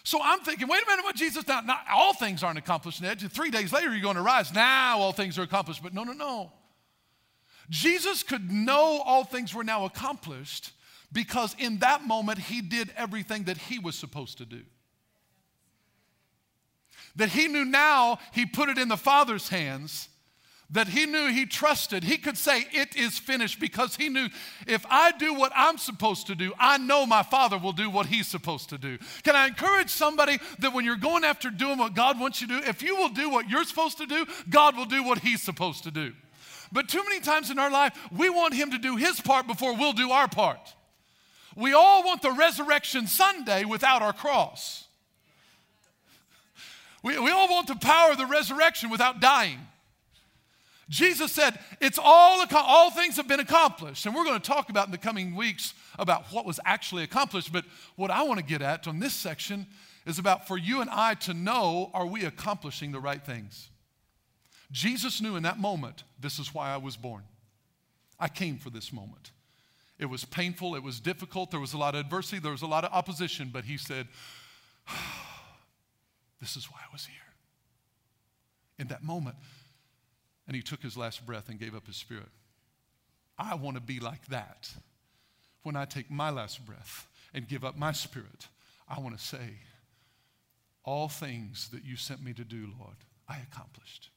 So 0.04 0.20
I'm 0.22 0.42
thinking, 0.42 0.68
wait 0.68 0.84
a 0.84 0.90
minute, 0.90 1.06
what 1.06 1.16
Jesus 1.16 1.48
now, 1.48 1.62
not 1.62 1.86
all 1.90 2.14
things 2.14 2.44
aren't 2.44 2.60
accomplished 2.60 3.02
yet. 3.02 3.22
Three 3.22 3.50
days 3.50 3.72
later, 3.72 3.94
you're 3.94 4.02
going 4.02 4.18
to 4.18 4.22
rise. 4.22 4.54
Now 4.54 5.00
all 5.00 5.14
things 5.14 5.40
are 5.40 5.44
accomplished. 5.44 5.82
But 5.82 5.94
no, 5.94 6.04
no, 6.04 6.12
no. 6.12 6.52
Jesus 7.70 8.24
could 8.24 8.52
know 8.52 9.02
all 9.06 9.24
things 9.24 9.56
were 9.56 9.64
now 9.64 9.86
accomplished 9.86 10.72
because 11.14 11.56
in 11.60 11.80
that 11.80 12.06
moment 12.06 12.40
he 12.40 12.62
did 12.62 12.92
everything 12.98 13.46
that 13.46 13.58
he 13.58 13.80
was 13.80 13.96
supposed 13.96 14.38
to 14.40 14.46
do. 14.46 14.64
That 17.16 17.30
he 17.30 17.48
knew 17.48 17.64
now 17.64 18.20
he 18.34 18.46
put 18.46 18.68
it 18.68 18.78
in 18.78 18.90
the 18.90 18.98
Father's 18.98 19.48
hands 19.48 20.10
that 20.72 20.88
he 20.88 21.06
knew 21.06 21.28
he 21.28 21.46
trusted, 21.46 22.04
he 22.04 22.18
could 22.18 22.38
say, 22.38 22.66
It 22.72 22.96
is 22.96 23.20
finished 23.20 23.60
because 23.60 23.96
he 23.96 24.10
knew 24.10 24.30
if 24.68 24.86
I 24.90 25.12
do 25.12 25.34
what 25.34 25.52
I'm 25.56 25.78
supposed 25.78 26.28
to 26.28 26.36
do, 26.36 26.54
I 26.58 26.78
know 26.78 27.06
my 27.06 27.24
Father 27.24 27.58
will 27.58 27.74
do 27.74 27.90
what 27.90 28.06
he's 28.06 28.28
supposed 28.28 28.70
to 28.70 28.78
do. 28.78 28.98
Can 29.24 29.36
I 29.36 29.48
encourage 29.48 29.90
somebody 29.90 30.40
that 30.60 30.74
when 30.74 30.86
you're 30.86 30.96
going 30.96 31.26
after 31.26 31.50
doing 31.50 31.78
what 31.78 31.94
God 31.94 32.20
wants 32.20 32.42
you 32.42 32.48
to 32.48 32.62
do, 32.62 32.68
if 32.68 32.82
you 32.82 32.96
will 32.96 33.10
do 33.10 33.30
what 33.30 33.50
you're 33.50 33.66
supposed 33.66 33.98
to 33.98 34.06
do, 34.06 34.26
God 34.50 34.78
will 34.78 34.86
do 34.86 35.04
what 35.04 35.20
he's 35.20 35.42
supposed 35.42 35.84
to 35.84 35.92
do. 35.92 36.14
But 36.72 36.88
too 36.88 37.04
many 37.04 37.20
times 37.20 37.52
in 37.52 37.60
our 37.60 37.70
life, 37.70 37.98
we 38.12 38.30
want 38.30 38.54
him 38.54 38.72
to 38.72 38.78
do 38.78 38.96
his 38.96 39.20
part 39.20 39.48
before 39.48 39.76
we'll 39.76 39.92
do 39.92 40.12
our 40.12 40.30
part. 40.30 40.74
We 41.54 41.74
all 41.74 42.04
want 42.06 42.22
the 42.22 42.32
resurrection 42.32 43.08
Sunday 43.08 43.66
without 43.66 44.02
our 44.02 44.14
cross. 44.14 44.86
We, 47.04 47.20
we 47.20 47.30
all 47.32 47.50
want 47.50 47.68
the 47.68 47.76
power 47.76 48.12
of 48.12 48.18
the 48.18 48.26
resurrection 48.26 48.90
without 48.90 49.20
dying. 49.20 49.60
Jesus 50.92 51.32
said, 51.32 51.58
It's 51.80 51.98
all, 51.98 52.46
all 52.54 52.92
things 52.92 53.16
have 53.16 53.28
been 53.28 53.40
accomplished. 53.40 54.06
And 54.06 54.14
we're 54.14 54.26
going 54.26 54.40
to 54.40 54.46
talk 54.46 54.70
about 54.70 54.88
in 54.88 54.92
the 54.92 54.98
coming 54.98 55.36
weeks 55.36 55.74
about 55.98 56.26
what 56.34 56.46
was 56.46 56.60
actually 56.66 57.04
accomplished. 57.04 57.52
But 57.52 57.64
what 57.96 58.12
I 58.12 58.24
want 58.24 58.40
to 58.40 58.46
get 58.46 58.62
at 58.62 58.88
on 58.88 59.00
this 59.00 59.14
section 59.14 59.68
is 60.06 60.20
about 60.20 60.48
for 60.48 60.58
you 60.58 60.82
and 60.82 60.90
I 60.90 61.14
to 61.14 61.34
know 61.34 61.90
are 61.94 62.06
we 62.06 62.26
accomplishing 62.26 62.92
the 62.92 63.00
right 63.00 63.26
things? 63.26 63.70
Jesus 64.70 65.22
knew 65.22 65.38
in 65.38 65.44
that 65.44 65.60
moment, 65.60 66.04
this 66.20 66.40
is 66.40 66.54
why 66.54 66.74
I 66.74 66.78
was 66.78 66.98
born. 66.98 67.24
I 68.20 68.28
came 68.28 68.58
for 68.58 68.70
this 68.70 68.92
moment. 68.92 69.32
It 69.98 70.08
was 70.08 70.26
painful, 70.26 70.76
it 70.76 70.84
was 70.84 71.00
difficult, 71.00 71.52
there 71.52 71.60
was 71.60 71.74
a 71.74 71.78
lot 71.78 71.96
of 71.96 72.02
adversity, 72.02 72.40
there 72.40 72.52
was 72.52 72.64
a 72.64 72.68
lot 72.68 72.84
of 72.84 72.92
opposition, 72.92 73.50
but 73.54 73.64
he 73.64 73.78
said, 73.78 74.08
ah, 74.90 75.56
This 76.42 76.58
is 76.58 76.66
why 76.66 76.80
I 76.80 76.92
was 76.92 77.06
here. 77.06 77.18
In 78.80 78.88
that 78.88 79.04
moment, 79.04 79.36
and 80.52 80.56
he 80.58 80.62
took 80.62 80.84
his 80.84 80.98
last 80.98 81.26
breath 81.26 81.48
and 81.48 81.58
gave 81.58 81.74
up 81.74 81.88
his 81.88 81.96
spirit. 81.96 82.28
I 83.38 83.56
want 83.56 83.78
to 83.78 83.82
be 83.82 84.02
like 84.02 84.26
that. 84.28 84.70
When 85.64 85.78
I 85.78 85.86
take 85.86 86.12
my 86.12 86.30
last 86.30 86.66
breath 86.66 87.08
and 87.34 87.48
give 87.48 87.64
up 87.64 87.78
my 87.78 87.94
spirit, 87.94 88.50
I 88.86 89.00
want 89.00 89.18
to 89.18 89.26
say, 89.26 89.60
All 90.84 91.08
things 91.08 91.70
that 91.70 91.86
you 91.86 91.96
sent 91.96 92.22
me 92.22 92.34
to 92.34 92.44
do, 92.44 92.68
Lord, 92.78 92.98
I 93.30 93.38
accomplished. 93.38 94.10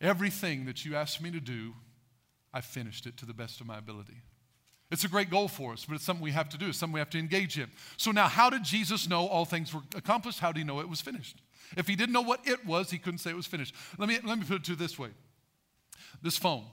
Everything 0.00 0.66
that 0.66 0.84
you 0.84 0.94
asked 0.94 1.20
me 1.20 1.32
to 1.32 1.40
do, 1.40 1.74
I 2.54 2.60
finished 2.60 3.04
it 3.04 3.16
to 3.16 3.26
the 3.26 3.34
best 3.34 3.60
of 3.60 3.66
my 3.66 3.78
ability. 3.78 4.22
It's 4.92 5.02
a 5.02 5.08
great 5.08 5.30
goal 5.30 5.48
for 5.48 5.72
us, 5.72 5.84
but 5.84 5.96
it's 5.96 6.04
something 6.04 6.22
we 6.22 6.30
have 6.30 6.48
to 6.50 6.58
do. 6.58 6.68
It's 6.68 6.78
something 6.78 6.94
we 6.94 7.00
have 7.00 7.10
to 7.10 7.18
engage 7.18 7.58
in. 7.58 7.68
So 7.96 8.12
now, 8.12 8.28
how 8.28 8.50
did 8.50 8.62
Jesus 8.62 9.08
know 9.08 9.26
all 9.26 9.44
things 9.44 9.74
were 9.74 9.82
accomplished? 9.96 10.38
How 10.38 10.52
did 10.52 10.60
he 10.60 10.64
know 10.64 10.78
it 10.78 10.88
was 10.88 11.00
finished? 11.00 11.42
If 11.76 11.86
he 11.86 11.96
didn't 11.96 12.12
know 12.12 12.22
what 12.22 12.46
it 12.46 12.64
was, 12.66 12.90
he 12.90 12.98
couldn't 12.98 13.18
say 13.18 13.30
it 13.30 13.36
was 13.36 13.46
finished. 13.46 13.74
Let 13.98 14.08
me, 14.08 14.18
let 14.24 14.38
me 14.38 14.44
put 14.44 14.56
it 14.56 14.64
to 14.64 14.76
this 14.76 14.98
way 14.98 15.10
this 16.22 16.36
phone. 16.36 16.64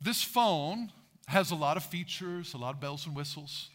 This 0.00 0.22
phone 0.22 0.90
has 1.26 1.50
a 1.50 1.54
lot 1.54 1.76
of 1.76 1.84
features, 1.84 2.54
a 2.54 2.58
lot 2.58 2.74
of 2.74 2.80
bells 2.80 3.06
and 3.06 3.14
whistles. 3.14 3.70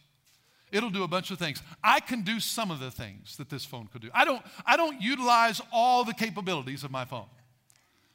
It'll 0.70 0.90
do 0.90 1.02
a 1.02 1.08
bunch 1.08 1.30
of 1.30 1.38
things. 1.38 1.62
I 1.82 1.98
can 2.00 2.22
do 2.22 2.38
some 2.38 2.70
of 2.70 2.78
the 2.78 2.90
things 2.90 3.36
that 3.38 3.50
this 3.50 3.64
phone 3.64 3.88
could 3.88 4.02
do. 4.02 4.10
I 4.14 4.24
don't, 4.24 4.42
I 4.64 4.76
don't 4.76 5.00
utilize 5.02 5.60
all 5.72 6.04
the 6.04 6.14
capabilities 6.14 6.84
of 6.84 6.90
my 6.92 7.04
phone 7.04 7.26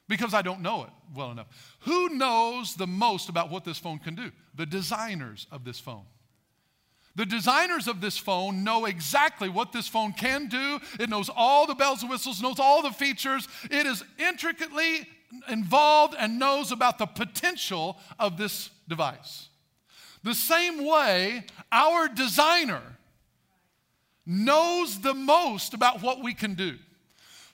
because 0.08 0.32
I 0.32 0.40
don't 0.40 0.62
know 0.62 0.84
it 0.84 0.90
well 1.14 1.30
enough. 1.30 1.76
Who 1.80 2.10
knows 2.10 2.74
the 2.74 2.86
most 2.86 3.28
about 3.28 3.50
what 3.50 3.64
this 3.64 3.78
phone 3.78 3.98
can 3.98 4.14
do? 4.14 4.30
The 4.54 4.64
designers 4.64 5.46
of 5.52 5.64
this 5.64 5.78
phone. 5.78 6.04
The 7.16 7.26
designers 7.26 7.88
of 7.88 8.02
this 8.02 8.18
phone 8.18 8.62
know 8.62 8.84
exactly 8.84 9.48
what 9.48 9.72
this 9.72 9.88
phone 9.88 10.12
can 10.12 10.48
do. 10.48 10.78
It 11.00 11.08
knows 11.08 11.30
all 11.34 11.66
the 11.66 11.74
bells 11.74 12.02
and 12.02 12.10
whistles, 12.10 12.42
knows 12.42 12.60
all 12.60 12.82
the 12.82 12.90
features. 12.90 13.48
It 13.70 13.86
is 13.86 14.04
intricately 14.18 15.08
involved 15.48 16.14
and 16.18 16.38
knows 16.38 16.72
about 16.72 16.98
the 16.98 17.06
potential 17.06 17.98
of 18.18 18.36
this 18.36 18.70
device. 18.86 19.48
The 20.22 20.34
same 20.34 20.84
way, 20.84 21.44
our 21.72 22.06
designer 22.06 22.82
knows 24.26 25.00
the 25.00 25.14
most 25.14 25.72
about 25.72 26.02
what 26.02 26.22
we 26.22 26.34
can 26.34 26.54
do. 26.54 26.76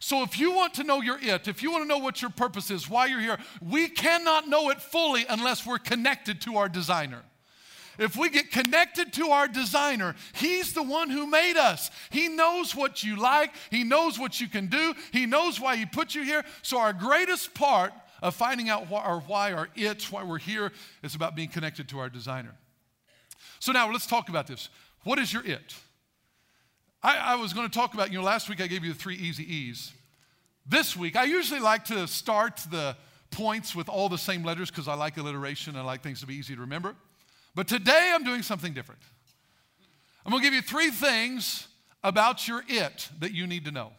So, 0.01 0.25
if 0.25 0.41
you 0.41 0.51
want 0.53 0.75
to 0.75 0.85
know 0.85 1.01
your 1.01 1.19
it, 1.21 1.47
if 1.47 1.63
you 1.63 1.71
want 1.71 1.85
to 1.85 1.89
know 1.89 1.99
what 1.99 2.21
your 2.21 2.33
purpose 2.33 2.73
is, 2.73 2.91
why 2.91 3.07
you're 3.07 3.21
here, 3.21 3.39
we 3.61 3.89
cannot 3.89 4.49
know 4.49 4.71
it 4.71 4.81
fully 4.81 5.25
unless 5.29 5.65
we're 5.65 5.79
connected 5.79 6.41
to 6.41 6.57
our 6.57 6.69
designer. 6.69 7.23
If 7.99 8.17
we 8.17 8.31
get 8.31 8.51
connected 8.51 9.13
to 9.15 9.29
our 9.29 9.49
designer, 9.49 10.15
he's 10.35 10.73
the 10.73 10.83
one 10.83 11.11
who 11.11 11.27
made 11.27 11.57
us. 11.57 11.91
He 12.11 12.29
knows 12.29 12.75
what 12.75 13.03
you 13.03 13.17
like, 13.17 13.53
he 13.71 13.85
knows 13.85 14.19
what 14.19 14.41
you 14.41 14.49
can 14.49 14.67
do, 14.67 14.95
he 15.13 15.27
knows 15.27 15.61
why 15.61 15.77
he 15.77 15.87
put 15.87 16.15
you 16.15 16.23
here. 16.23 16.45
So, 16.63 16.79
our 16.79 16.93
greatest 16.93 17.55
part 17.55 17.93
of 18.23 18.35
finding 18.35 18.69
out 18.69 18.89
why, 18.89 19.05
or 19.07 19.21
why 19.21 19.53
or 19.53 19.69
it's 19.75 20.11
why 20.11 20.25
we're 20.25 20.39
here 20.39 20.73
is 21.03 21.15
about 21.15 21.35
being 21.35 21.49
connected 21.49 21.89
to 21.89 21.99
our 21.99 22.09
designer. 22.09 22.55
So, 23.59 23.73
now 23.73 23.91
let's 23.91 24.07
talk 24.07 24.29
about 24.29 24.47
this. 24.47 24.69
What 25.05 25.19
is 25.19 25.33
your 25.33 25.45
it? 25.45 25.75
I, 27.03 27.17
I 27.17 27.35
was 27.35 27.53
going 27.53 27.69
to 27.69 27.75
talk 27.75 27.95
about, 27.95 28.13
you 28.13 28.19
know, 28.19 28.25
last 28.25 28.49
week 28.49 28.61
I 28.61 28.69
gave 28.69 28.85
you 28.85 28.93
the 28.93 28.99
three 28.99 29.17
easy 29.17 29.43
E's. 29.43 29.93
This 30.65 30.97
week, 30.97 31.17
I 31.17 31.25
usually 31.25 31.59
like 31.59 31.87
to 31.87 32.07
start 32.07 32.61
the 32.71 32.97
points 33.33 33.75
with 33.75 33.89
all 33.89 34.09
the 34.09 34.19
same 34.19 34.45
letters 34.45 34.71
because 34.71 34.87
I 34.87 34.95
like 34.95 35.17
alliteration. 35.17 35.75
I 35.75 35.83
like 35.83 36.03
things 36.03 36.21
to 36.21 36.27
be 36.27 36.37
easy 36.37 36.55
to 36.55 36.61
remember. 36.61 36.95
But 37.55 37.69
today 37.69 38.13
I'm 38.15 38.25
doing 38.25 38.43
something 38.43 38.73
different. 38.73 39.01
I'm 40.25 40.31
going 40.31 40.43
to 40.43 40.47
give 40.47 40.55
you 40.55 40.63
three 40.63 40.91
things 40.91 41.67
about 42.05 42.49
your 42.49 42.63
it 42.69 43.09
that 43.21 43.33
you 43.33 43.47
need 43.47 43.65
to 43.67 43.71
know. 43.71 43.93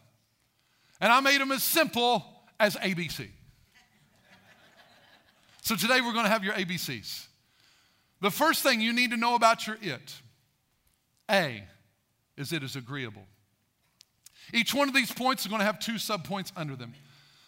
And 0.99 1.11
I 1.11 1.19
made 1.19 1.41
them 1.41 1.51
as 1.51 1.63
simple 1.63 2.25
as 2.59 2.75
ABC. 2.77 3.27
so 5.61 5.75
today 5.75 6.01
we're 6.01 6.13
going 6.13 6.25
to 6.25 6.31
have 6.31 6.43
your 6.43 6.53
ABCs. 6.53 7.27
The 8.21 8.31
first 8.31 8.63
thing 8.63 8.79
you 8.79 8.93
need 8.93 9.11
to 9.11 9.17
know 9.17 9.35
about 9.35 9.67
your 9.67 9.77
it 9.81 10.15
A 11.29 11.63
is 12.37 12.53
it 12.53 12.63
is 12.63 12.75
agreeable. 12.75 13.23
Each 14.53 14.73
one 14.73 14.87
of 14.87 14.95
these 14.95 15.11
points 15.11 15.43
is 15.43 15.47
going 15.47 15.59
to 15.59 15.65
have 15.65 15.79
two 15.79 15.93
subpoints 15.93 16.51
under 16.55 16.75
them. 16.75 16.93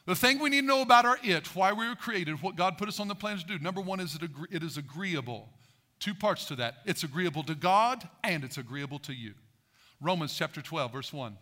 The 0.06 0.16
thing 0.16 0.40
we 0.40 0.50
need 0.50 0.62
to 0.62 0.68
know 0.68 0.82
about 0.82 1.06
our 1.06 1.18
it, 1.24 1.56
why 1.56 1.74
we 1.74 1.88
were 1.88 1.96
created, 1.96 2.42
what 2.42 2.56
God 2.56 2.78
put 2.78 2.88
us 2.88 3.00
on 3.00 3.08
the 3.08 3.16
planet 3.16 3.42
to 3.42 3.58
do, 3.58 3.60
number 3.60 3.82
one 3.82 4.00
is 4.00 4.16
it, 4.16 4.22
agree, 4.22 4.48
it 4.52 4.64
is 4.64 4.78
agreeable. 4.78 5.50
Two 6.00 6.14
parts 6.14 6.46
to 6.46 6.56
that 6.58 6.76
it's 6.86 7.04
agreeable 7.04 7.44
to 7.44 7.56
God 7.56 8.08
and 8.24 8.44
it's 8.44 8.58
agreeable 8.58 9.00
to 9.00 9.14
you. 9.14 9.34
Romans 10.02 10.36
chapter 10.38 10.62
12, 10.62 10.92
verse 10.92 11.14
1 11.14 11.38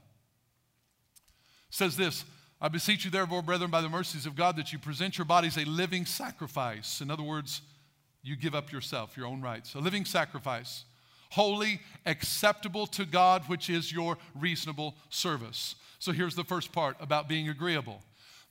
says 1.70 1.98
this 1.98 2.24
I 2.62 2.70
beseech 2.70 3.04
you, 3.04 3.12
therefore, 3.12 3.42
brethren, 3.42 3.72
by 3.72 3.82
the 3.82 3.90
mercies 3.90 4.26
of 4.26 4.38
God, 4.38 4.56
that 4.56 4.72
you 4.72 4.80
present 4.80 5.18
your 5.18 5.26
bodies 5.26 5.58
a 5.58 5.66
living 5.66 6.06
sacrifice. 6.06 7.02
In 7.02 7.12
other 7.12 7.24
words, 7.24 7.62
you 8.22 8.38
give 8.38 8.56
up 8.56 8.72
yourself, 8.72 9.18
your 9.18 9.26
own 9.26 9.42
rights, 9.42 9.76
a 9.76 9.80
living 9.80 10.06
sacrifice, 10.06 10.86
holy, 11.32 11.82
acceptable 12.06 12.88
to 12.88 13.06
God, 13.06 13.44
which 13.48 13.70
is 13.70 13.92
your 13.92 14.18
reasonable 14.34 14.96
service. 15.10 15.76
So 16.00 16.14
here's 16.14 16.36
the 16.36 16.46
first 16.46 16.72
part 16.72 16.96
about 17.02 17.28
being 17.28 17.50
agreeable. 17.50 18.02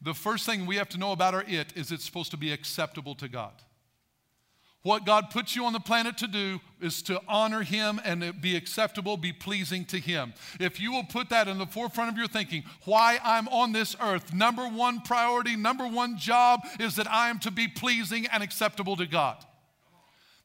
The 0.03 0.15
first 0.15 0.45
thing 0.45 0.67
we 0.67 0.77
have 0.77 0.91
to 0.91 0.99
know 0.99 1.13
about 1.13 1.33
our 1.33 1.45
it 1.47 1.73
is 1.75 1.91
it's 1.91 2.05
supposed 2.05 2.33
to 2.33 2.37
be 2.37 2.53
acceptable 2.53 3.15
to 3.15 3.29
God. 3.29 3.55
What 4.83 5.07
God 5.07 5.31
puts 5.31 5.55
you 5.55 5.65
on 5.65 5.73
the 5.73 5.81
planet 5.81 6.19
to 6.19 6.27
do 6.27 6.61
is 6.81 7.03
to 7.03 7.21
honor 7.29 7.63
Him 7.63 8.01
and 8.05 8.41
be 8.41 8.57
acceptable, 8.57 9.17
be 9.17 9.33
pleasing 9.33 9.85
to 9.87 9.99
Him. 9.99 10.35
If 10.59 10.81
you 10.81 10.91
will 10.91 11.05
put 11.05 11.29
that 11.29 11.47
in 11.47 11.59
the 11.59 11.67
forefront 11.67 12.11
of 12.11 12.19
your 12.19 12.27
thinking, 12.27 12.65
why 12.85 13.21
I'm 13.23 13.47
on 13.49 13.73
this 13.73 13.95
earth, 14.01 14.35
number 14.35 14.67
one 14.67 15.01
priority, 15.03 15.55
number 15.55 15.87
one 15.87 16.19
job 16.19 16.63
is 16.81 16.97
that 16.97 17.09
I 17.09 17.31
am 17.31 17.39
to 17.41 17.53
be 17.53 17.69
pleasing 17.69 18.27
and 18.27 18.43
acceptable 18.43 18.97
to 18.97 19.07
God. 19.07 19.37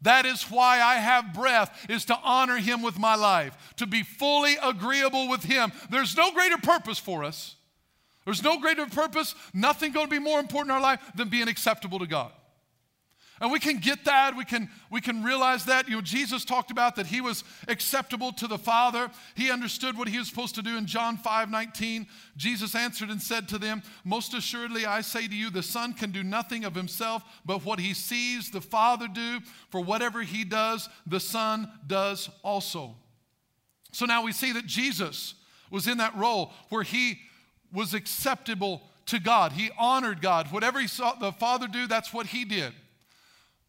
That 0.04 0.28
is 0.28 0.44
why 0.44 0.82
I 0.82 0.96
have 0.96 1.34
breath, 1.34 1.88
is 1.90 2.06
to 2.06 2.20
honor 2.24 2.58
Him 2.58 2.84
with 2.84 3.00
my 3.00 3.16
life, 3.16 3.74
to 3.78 3.88
be 3.88 4.04
fully 4.04 4.56
agreeable 4.62 5.28
with 5.28 5.44
Him. 5.44 5.72
There's 5.90 6.16
no 6.16 6.32
greater 6.32 6.58
purpose 6.58 7.00
for 7.00 7.24
us. 7.24 7.56
There's 8.24 8.44
no 8.44 8.60
greater 8.60 8.86
purpose, 8.86 9.34
nothing 9.54 9.94
going 9.94 10.06
to 10.06 10.12
be 10.12 10.20
more 10.20 10.40
important 10.40 10.70
in 10.70 10.76
our 10.76 10.82
life 10.82 11.00
than 11.16 11.30
being 11.30 11.48
acceptable 11.48 11.98
to 11.98 12.06
God. 12.06 12.32
And 13.40 13.52
we 13.52 13.60
can 13.60 13.78
get 13.78 14.06
that. 14.06 14.36
We 14.36 14.46
can, 14.46 14.70
we 14.90 15.00
can 15.00 15.24
realize 15.24 15.66
that. 15.66 15.88
You 15.88 15.96
know, 15.96 16.02
Jesus 16.02 16.44
talked 16.44 16.72
about 16.72 16.96
that 16.96 17.06
he 17.06 17.22
was 17.22 17.44
acceptable 17.68 18.32
to 18.34 18.48
the 18.48 18.58
Father. 18.58 19.12
He 19.36 19.52
understood 19.52 19.98
what 19.98 20.08
he 20.08 20.18
was 20.18 20.28
supposed 20.28 20.56
to 20.56 20.64
do 20.64 20.76
in 20.76 20.88
John 20.88 21.18
5 21.18 21.52
19. 21.52 22.08
Jesus 22.36 22.74
answered 22.74 23.10
and 23.10 23.22
said 23.22 23.48
to 23.50 23.60
them, 23.60 23.84
Most 24.04 24.34
assuredly, 24.34 24.86
I 24.86 25.02
say 25.02 25.28
to 25.28 25.36
you, 25.36 25.52
the 25.52 25.62
Son 25.62 25.94
can 25.94 26.12
do 26.12 26.24
nothing 26.24 26.66
of 26.66 26.74
himself, 26.74 27.24
but 27.46 27.64
what 27.64 27.80
he 27.80 27.94
sees 27.94 28.50
the 28.50 28.62
Father 28.62 29.08
do. 29.08 29.40
For 29.70 29.82
whatever 29.82 30.24
he 30.24 30.44
does, 30.44 30.90
the 31.06 31.20
Son 31.20 31.70
does 31.86 32.30
also. 32.44 32.96
So 33.92 34.06
now 34.06 34.24
we 34.24 34.32
see 34.32 34.52
that 34.54 34.66
Jesus 34.66 35.36
was 35.70 35.88
in 35.88 36.00
that 36.00 36.16
role 36.16 36.54
where 36.70 36.84
he 36.84 37.20
was 37.72 37.94
acceptable 37.94 38.82
to 39.08 39.20
God. 39.20 39.52
He 39.52 39.70
honored 39.78 40.22
God. 40.22 40.52
Whatever 40.52 40.80
he 40.80 40.88
saw 40.88 41.14
the 41.14 41.32
Father 41.32 41.68
do, 41.68 41.88
that's 41.88 42.14
what 42.14 42.28
he 42.28 42.46
did. 42.46 42.74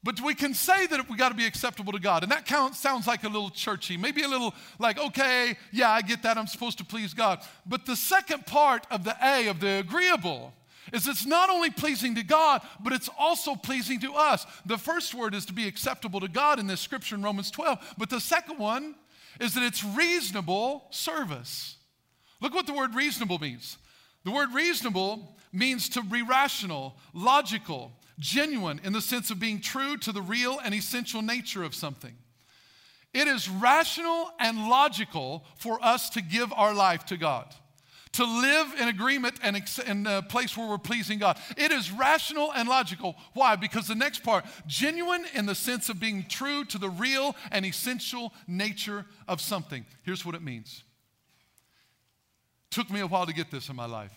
But 0.05 0.21
we 0.21 0.35
can 0.35 0.55
say 0.55 0.87
that 0.87 1.11
we 1.11 1.17
got 1.17 1.31
to 1.31 1.35
be 1.35 1.47
acceptable 1.47 1.93
to 1.93 1.99
God. 1.99 2.23
And 2.23 2.31
that 2.31 2.47
sounds 2.77 3.07
like 3.07 3.25
a 3.25 3.29
little 3.29 3.51
churchy, 3.51 3.97
maybe 3.97 4.23
a 4.23 4.29
little 4.29 4.55
like, 4.79 4.99
okay, 4.99 5.57
yeah, 5.73 5.91
I 5.91 6.03
get 6.03 6.23
that. 6.23 6.39
I'm 6.39 6.47
supposed 6.47 6.79
to 6.79 6.85
please 6.85 7.15
God. 7.15 7.41
But 7.67 7.85
the 7.85 7.97
second 7.97 8.47
part 8.47 8.87
of 8.91 9.03
the 9.03 9.17
A, 9.23 9.49
of 9.49 9.59
the 9.59 9.81
agreeable, 9.81 10.55
is 10.93 11.07
it's 11.07 11.27
not 11.27 11.51
only 11.51 11.71
pleasing 11.71 12.15
to 12.15 12.23
God, 12.23 12.63
but 12.81 12.93
it's 12.93 13.11
also 13.19 13.55
pleasing 13.55 14.01
to 14.01 14.15
us. 14.15 14.47
The 14.65 14.79
first 14.79 15.15
word 15.15 15.35
is 15.35 15.47
to 15.47 15.53
be 15.53 15.67
acceptable 15.67 16.21
to 16.21 16.29
God 16.29 16.59
in 16.59 16.67
this 16.67 16.81
scripture 16.81 17.15
in 17.15 17.23
Romans 17.23 17.51
12, 17.51 17.95
but 17.99 18.09
the 18.09 18.21
second 18.21 18.59
one 18.59 18.95
is 19.41 19.55
that 19.55 19.63
it's 19.63 19.85
reasonable 19.85 20.87
service. 20.91 21.77
Look 22.41 22.55
what 22.55 22.67
the 22.67 22.73
word 22.73 22.95
reasonable 22.95 23.39
means. 23.39 23.79
The 24.25 24.31
word 24.31 24.55
reasonable 24.55 25.37
means 25.53 25.89
to 25.91 26.03
be 26.03 26.23
rational, 26.23 26.97
logical, 27.13 27.93
genuine 28.19 28.81
in 28.85 28.93
the 28.93 29.01
sense 29.01 29.31
of 29.31 29.39
being 29.39 29.61
true 29.61 29.97
to 29.99 30.13
the 30.13 30.23
real 30.23 30.59
and 30.65 30.75
essential 30.75 31.23
nature 31.23 31.63
of 31.63 31.75
something. 31.75 32.15
It 33.15 33.27
is 33.27 33.49
rational 33.49 34.31
and 34.39 34.69
logical 34.69 35.45
for 35.57 35.83
us 35.83 36.11
to 36.11 36.23
give 36.23 36.53
our 36.53 36.75
life 36.75 37.07
to 37.07 37.17
God, 37.17 37.55
to 38.13 38.25
live 38.25 38.75
in 38.81 38.89
agreement 38.89 39.37
and 39.43 39.61
in 39.87 40.07
a 40.07 40.23
place 40.23 40.57
where 40.57 40.69
we're 40.69 40.79
pleasing 40.79 41.19
God. 41.19 41.39
It 41.57 41.73
is 41.73 41.91
rational 41.91 42.53
and 42.53 42.69
logical. 42.69 43.17
Why? 43.33 43.57
Because 43.57 43.87
the 43.87 43.95
next 43.95 44.23
part, 44.23 44.45
genuine 44.67 45.25
in 45.35 45.47
the 45.47 45.55
sense 45.55 45.89
of 45.89 45.99
being 45.99 46.27
true 46.29 46.65
to 46.67 46.79
the 46.79 46.91
real 46.91 47.35
and 47.51 47.65
essential 47.65 48.33
nature 48.47 49.07
of 49.27 49.41
something. 49.41 49.87
Here's 50.03 50.27
what 50.27 50.35
it 50.35 50.43
means. 50.43 50.85
Took 52.71 52.91
me 52.91 53.01
a 53.01 53.07
while 53.07 53.25
to 53.25 53.33
get 53.33 53.51
this 53.51 53.71
in 53.71 53.77
my 53.77 53.87
life. 53.87 54.13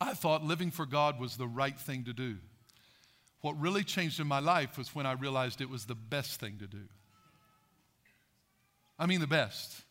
I 0.00 0.14
thought 0.14 0.42
living 0.42 0.70
for 0.70 0.86
God 0.86 1.20
was 1.20 1.36
the 1.36 1.46
right 1.46 1.78
thing 1.78 2.04
to 2.04 2.12
do. 2.12 2.38
What 3.42 3.60
really 3.60 3.84
changed 3.84 4.20
in 4.20 4.26
my 4.26 4.38
life 4.38 4.78
was 4.78 4.94
when 4.94 5.04
I 5.04 5.12
realized 5.12 5.60
it 5.60 5.68
was 5.68 5.84
the 5.84 5.94
best 5.94 6.40
thing 6.40 6.58
to 6.58 6.66
do. 6.66 6.88
I 8.98 9.06
mean, 9.06 9.20
the 9.20 9.26
best. 9.26 9.82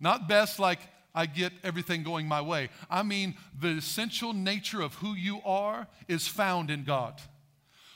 Not 0.00 0.28
best 0.28 0.58
like 0.58 0.80
I 1.14 1.26
get 1.26 1.52
everything 1.64 2.02
going 2.02 2.26
my 2.26 2.40
way. 2.40 2.70
I 2.90 3.02
mean, 3.02 3.36
the 3.58 3.78
essential 3.78 4.32
nature 4.32 4.80
of 4.82 4.94
who 4.94 5.14
you 5.14 5.40
are 5.44 5.86
is 6.08 6.28
found 6.28 6.70
in 6.70 6.84
God. 6.84 7.20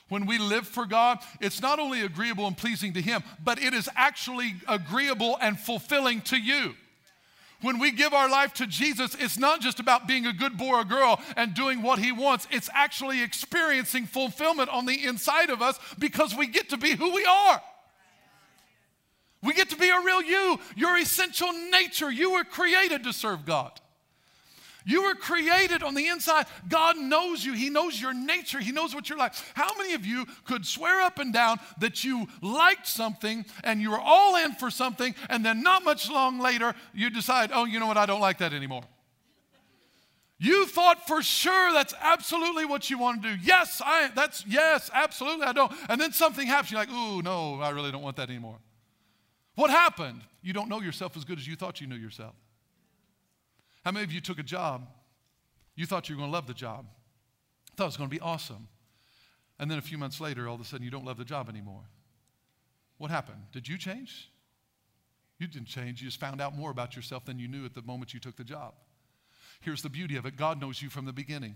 When 0.09 0.25
we 0.25 0.37
live 0.37 0.67
for 0.67 0.85
God, 0.85 1.19
it's 1.39 1.61
not 1.61 1.79
only 1.79 2.01
agreeable 2.01 2.47
and 2.47 2.57
pleasing 2.57 2.93
to 2.93 3.01
Him, 3.01 3.23
but 3.43 3.61
it 3.61 3.73
is 3.73 3.89
actually 3.95 4.55
agreeable 4.67 5.37
and 5.41 5.59
fulfilling 5.59 6.21
to 6.21 6.37
you. 6.37 6.75
When 7.63 7.79
we 7.79 7.91
give 7.91 8.13
our 8.13 8.29
life 8.29 8.53
to 8.55 8.67
Jesus, 8.67 9.15
it's 9.17 9.37
not 9.37 9.61
just 9.61 9.79
about 9.79 10.05
being 10.05 10.25
a 10.25 10.33
good 10.33 10.57
boy 10.57 10.75
or 10.75 10.83
girl 10.83 11.19
and 11.37 11.53
doing 11.53 11.81
what 11.81 11.97
He 11.97 12.11
wants. 12.11 12.45
It's 12.51 12.69
actually 12.73 13.23
experiencing 13.23 14.05
fulfillment 14.05 14.69
on 14.69 14.85
the 14.85 15.05
inside 15.05 15.49
of 15.49 15.61
us 15.61 15.79
because 15.97 16.35
we 16.35 16.45
get 16.45 16.69
to 16.69 16.77
be 16.77 16.91
who 16.91 17.13
we 17.13 17.25
are. 17.25 17.61
We 19.41 19.53
get 19.53 19.69
to 19.71 19.77
be 19.77 19.89
a 19.89 19.99
real 20.01 20.21
you, 20.21 20.59
your 20.75 20.97
essential 20.97 21.51
nature. 21.71 22.11
You 22.11 22.33
were 22.33 22.43
created 22.43 23.03
to 23.05 23.13
serve 23.13 23.45
God. 23.45 23.71
You 24.85 25.03
were 25.03 25.15
created 25.15 25.83
on 25.83 25.93
the 25.93 26.07
inside. 26.07 26.45
God 26.67 26.97
knows 26.97 27.43
you. 27.43 27.53
He 27.53 27.69
knows 27.69 28.01
your 28.01 28.13
nature. 28.13 28.59
He 28.59 28.71
knows 28.71 28.93
what 28.93 29.09
you're 29.09 29.17
like. 29.17 29.33
How 29.53 29.69
many 29.77 29.93
of 29.93 30.05
you 30.05 30.25
could 30.45 30.65
swear 30.65 31.01
up 31.01 31.19
and 31.19 31.33
down 31.33 31.59
that 31.79 32.03
you 32.03 32.27
liked 32.41 32.87
something 32.87 33.45
and 33.63 33.81
you 33.81 33.91
were 33.91 33.99
all 33.99 34.35
in 34.35 34.53
for 34.53 34.69
something, 34.69 35.15
and 35.29 35.45
then 35.45 35.63
not 35.63 35.83
much 35.83 36.09
long 36.09 36.39
later, 36.39 36.75
you 36.93 37.09
decide, 37.09 37.51
oh, 37.53 37.65
you 37.65 37.79
know 37.79 37.87
what, 37.87 37.97
I 37.97 38.05
don't 38.05 38.21
like 38.21 38.39
that 38.39 38.53
anymore? 38.53 38.83
You 40.39 40.65
thought 40.65 41.07
for 41.07 41.21
sure 41.21 41.71
that's 41.71 41.93
absolutely 42.01 42.65
what 42.65 42.89
you 42.89 42.97
want 42.97 43.23
to 43.23 43.29
do. 43.29 43.41
Yes, 43.41 43.81
I 43.83 44.09
that's 44.13 44.43
yes, 44.45 44.89
absolutely 44.93 45.45
I 45.45 45.53
don't. 45.53 45.71
And 45.87 46.01
then 46.01 46.11
something 46.11 46.45
happens, 46.45 46.71
you're 46.71 46.81
like, 46.81 46.91
ooh, 46.91 47.21
no, 47.21 47.61
I 47.61 47.69
really 47.69 47.91
don't 47.91 48.01
want 48.01 48.17
that 48.17 48.29
anymore. 48.29 48.57
What 49.55 49.69
happened? 49.69 50.21
You 50.41 50.51
don't 50.51 50.67
know 50.67 50.81
yourself 50.81 51.15
as 51.15 51.23
good 51.23 51.37
as 51.37 51.47
you 51.47 51.55
thought 51.55 51.79
you 51.79 51.87
knew 51.87 51.95
yourself. 51.95 52.33
How 53.83 53.91
many 53.91 54.03
of 54.03 54.11
you 54.11 54.21
took 54.21 54.39
a 54.39 54.43
job? 54.43 54.87
You 55.75 55.85
thought 55.85 56.09
you 56.09 56.15
were 56.15 56.19
going 56.19 56.31
to 56.31 56.33
love 56.33 56.47
the 56.47 56.53
job, 56.53 56.85
thought 57.75 57.85
it 57.85 57.87
was 57.87 57.97
going 57.97 58.09
to 58.09 58.15
be 58.15 58.21
awesome. 58.21 58.67
And 59.59 59.69
then 59.69 59.77
a 59.77 59.81
few 59.81 59.97
months 59.97 60.19
later, 60.19 60.47
all 60.47 60.55
of 60.55 60.61
a 60.61 60.65
sudden, 60.65 60.83
you 60.83 60.91
don't 60.91 61.05
love 61.05 61.17
the 61.17 61.25
job 61.25 61.49
anymore. 61.49 61.83
What 62.97 63.11
happened? 63.11 63.39
Did 63.51 63.67
you 63.67 63.77
change? 63.77 64.29
You 65.39 65.47
didn't 65.47 65.67
change. 65.67 66.01
You 66.01 66.07
just 66.07 66.19
found 66.19 66.41
out 66.41 66.55
more 66.55 66.71
about 66.71 66.95
yourself 66.95 67.25
than 67.25 67.39
you 67.39 67.47
knew 67.47 67.65
at 67.65 67.73
the 67.73 67.81
moment 67.81 68.13
you 68.13 68.19
took 68.19 68.35
the 68.35 68.43
job. 68.43 68.73
Here's 69.61 69.81
the 69.81 69.89
beauty 69.89 70.15
of 70.15 70.25
it 70.25 70.35
God 70.35 70.59
knows 70.59 70.81
you 70.81 70.89
from 70.89 71.05
the 71.05 71.13
beginning. 71.13 71.55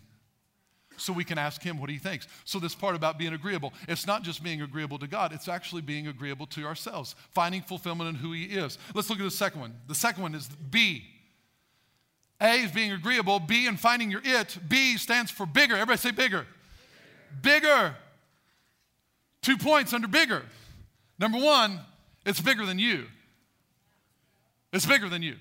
So 0.96 1.14
we 1.14 1.24
can 1.24 1.38
ask 1.38 1.62
Him 1.62 1.80
what 1.80 1.90
He 1.90 1.98
thinks. 1.98 2.28
So, 2.44 2.60
this 2.60 2.74
part 2.74 2.96
about 2.96 3.20
being 3.20 3.34
agreeable, 3.34 3.74
it's 3.88 4.08
not 4.08 4.24
just 4.24 4.44
being 4.44 4.62
agreeable 4.62 4.98
to 5.00 5.08
God, 5.08 5.32
it's 5.32 5.48
actually 5.48 5.82
being 5.82 6.08
agreeable 6.08 6.48
to 6.48 6.66
ourselves, 6.66 7.16
finding 7.34 7.62
fulfillment 7.62 8.10
in 8.10 8.16
who 8.16 8.32
He 8.32 8.46
is. 8.46 8.78
Let's 8.94 9.10
look 9.10 9.20
at 9.20 9.24
the 9.24 9.32
second 9.32 9.62
one. 9.62 9.76
The 9.88 9.96
second 9.96 10.24
one 10.24 10.34
is 10.34 10.48
B. 10.48 11.06
A 12.40 12.64
is 12.64 12.72
being 12.72 12.92
agreeable. 12.92 13.40
B 13.40 13.68
in 13.68 13.78
finding 13.78 14.12
your 14.12 14.22
it. 14.24 14.58
B 14.68 14.98
stands 14.98 15.32
for 15.32 15.46
bigger. 15.46 15.76
Everybody 15.76 15.98
say 15.98 16.12
bigger. 16.12 16.46
Bigger. 17.42 17.68
bigger. 17.68 17.96
Two 19.42 19.58
points 19.58 19.94
under 19.94 20.08
bigger. 20.08 20.44
Number 21.20 21.40
one, 21.40 21.80
it's 22.26 22.42
bigger 22.42 22.66
than 22.66 22.80
you. 22.80 23.06
It's 24.74 24.86
bigger 24.86 25.08
than 25.08 25.24
you. 25.24 25.36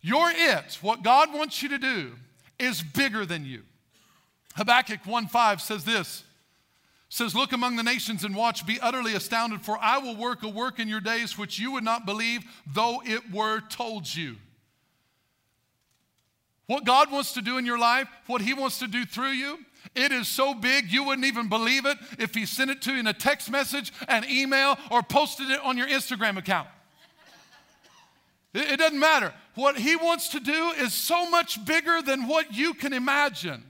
Your 0.00 0.30
it, 0.30 0.78
what 0.80 1.02
God 1.02 1.32
wants 1.32 1.62
you 1.62 1.68
to 1.68 1.78
do, 1.78 2.12
is 2.58 2.82
bigger 2.82 3.26
than 3.26 3.44
you. 3.44 3.62
Habakkuk 4.54 5.04
1:5 5.04 5.60
says 5.60 5.84
this. 5.84 6.24
Says, 7.10 7.34
Look 7.34 7.52
among 7.52 7.76
the 7.76 7.82
nations 7.82 8.24
and 8.24 8.34
watch, 8.34 8.66
be 8.66 8.80
utterly 8.80 9.14
astounded, 9.14 9.60
for 9.60 9.76
I 9.78 9.98
will 9.98 10.16
work 10.16 10.42
a 10.42 10.48
work 10.48 10.80
in 10.80 10.88
your 10.88 11.02
days 11.02 11.36
which 11.36 11.58
you 11.58 11.72
would 11.72 11.84
not 11.84 12.06
believe, 12.06 12.42
though 12.66 13.02
it 13.04 13.30
were 13.30 13.60
told 13.60 14.12
you. 14.12 14.36
What 16.72 16.86
God 16.86 17.12
wants 17.12 17.34
to 17.34 17.42
do 17.42 17.58
in 17.58 17.66
your 17.66 17.78
life, 17.78 18.08
what 18.26 18.40
He 18.40 18.54
wants 18.54 18.78
to 18.78 18.86
do 18.86 19.04
through 19.04 19.32
you, 19.32 19.58
it 19.94 20.10
is 20.10 20.26
so 20.26 20.54
big 20.54 20.90
you 20.90 21.04
wouldn't 21.04 21.26
even 21.26 21.50
believe 21.50 21.84
it 21.84 21.98
if 22.18 22.34
He 22.34 22.46
sent 22.46 22.70
it 22.70 22.80
to 22.80 22.94
you 22.94 23.00
in 23.00 23.06
a 23.06 23.12
text 23.12 23.50
message, 23.50 23.92
an 24.08 24.24
email, 24.26 24.78
or 24.90 25.02
posted 25.02 25.50
it 25.50 25.60
on 25.62 25.76
your 25.76 25.86
Instagram 25.86 26.38
account. 26.38 26.66
It, 28.54 28.78
doesn't 28.78 28.98
matter. 28.98 29.34
What 29.54 29.76
He 29.76 29.96
wants 29.96 30.28
to 30.28 30.40
do 30.40 30.70
is 30.78 30.94
so 30.94 31.28
much 31.28 31.62
bigger 31.66 32.00
than 32.00 32.26
what 32.26 32.54
you 32.54 32.72
can 32.72 32.94
imagine. 32.94 33.64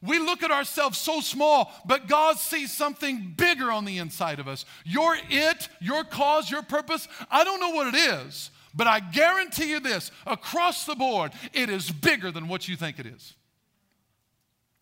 We 0.00 0.18
look 0.18 0.42
at 0.42 0.50
ourselves 0.50 0.96
so 0.96 1.20
small, 1.20 1.70
but 1.84 2.08
God 2.08 2.38
sees 2.38 2.72
something 2.72 3.34
bigger 3.36 3.70
on 3.70 3.84
the 3.84 3.98
inside 3.98 4.40
of 4.40 4.48
us. 4.48 4.64
Your 4.86 5.18
it, 5.28 5.68
your 5.82 6.02
cause, 6.02 6.50
your 6.50 6.62
purpose, 6.62 7.08
I 7.30 7.44
don't 7.44 7.60
know 7.60 7.72
what 7.72 7.94
it 7.94 7.98
is, 7.98 8.50
but 8.78 8.86
I 8.86 9.00
guarantee 9.00 9.70
you 9.70 9.80
this 9.80 10.12
across 10.24 10.86
the 10.86 10.94
board, 10.94 11.32
it 11.52 11.68
is 11.68 11.90
bigger 11.90 12.30
than 12.30 12.46
what 12.46 12.68
you 12.68 12.76
think 12.76 13.00
it 13.00 13.06
is. 13.06 13.34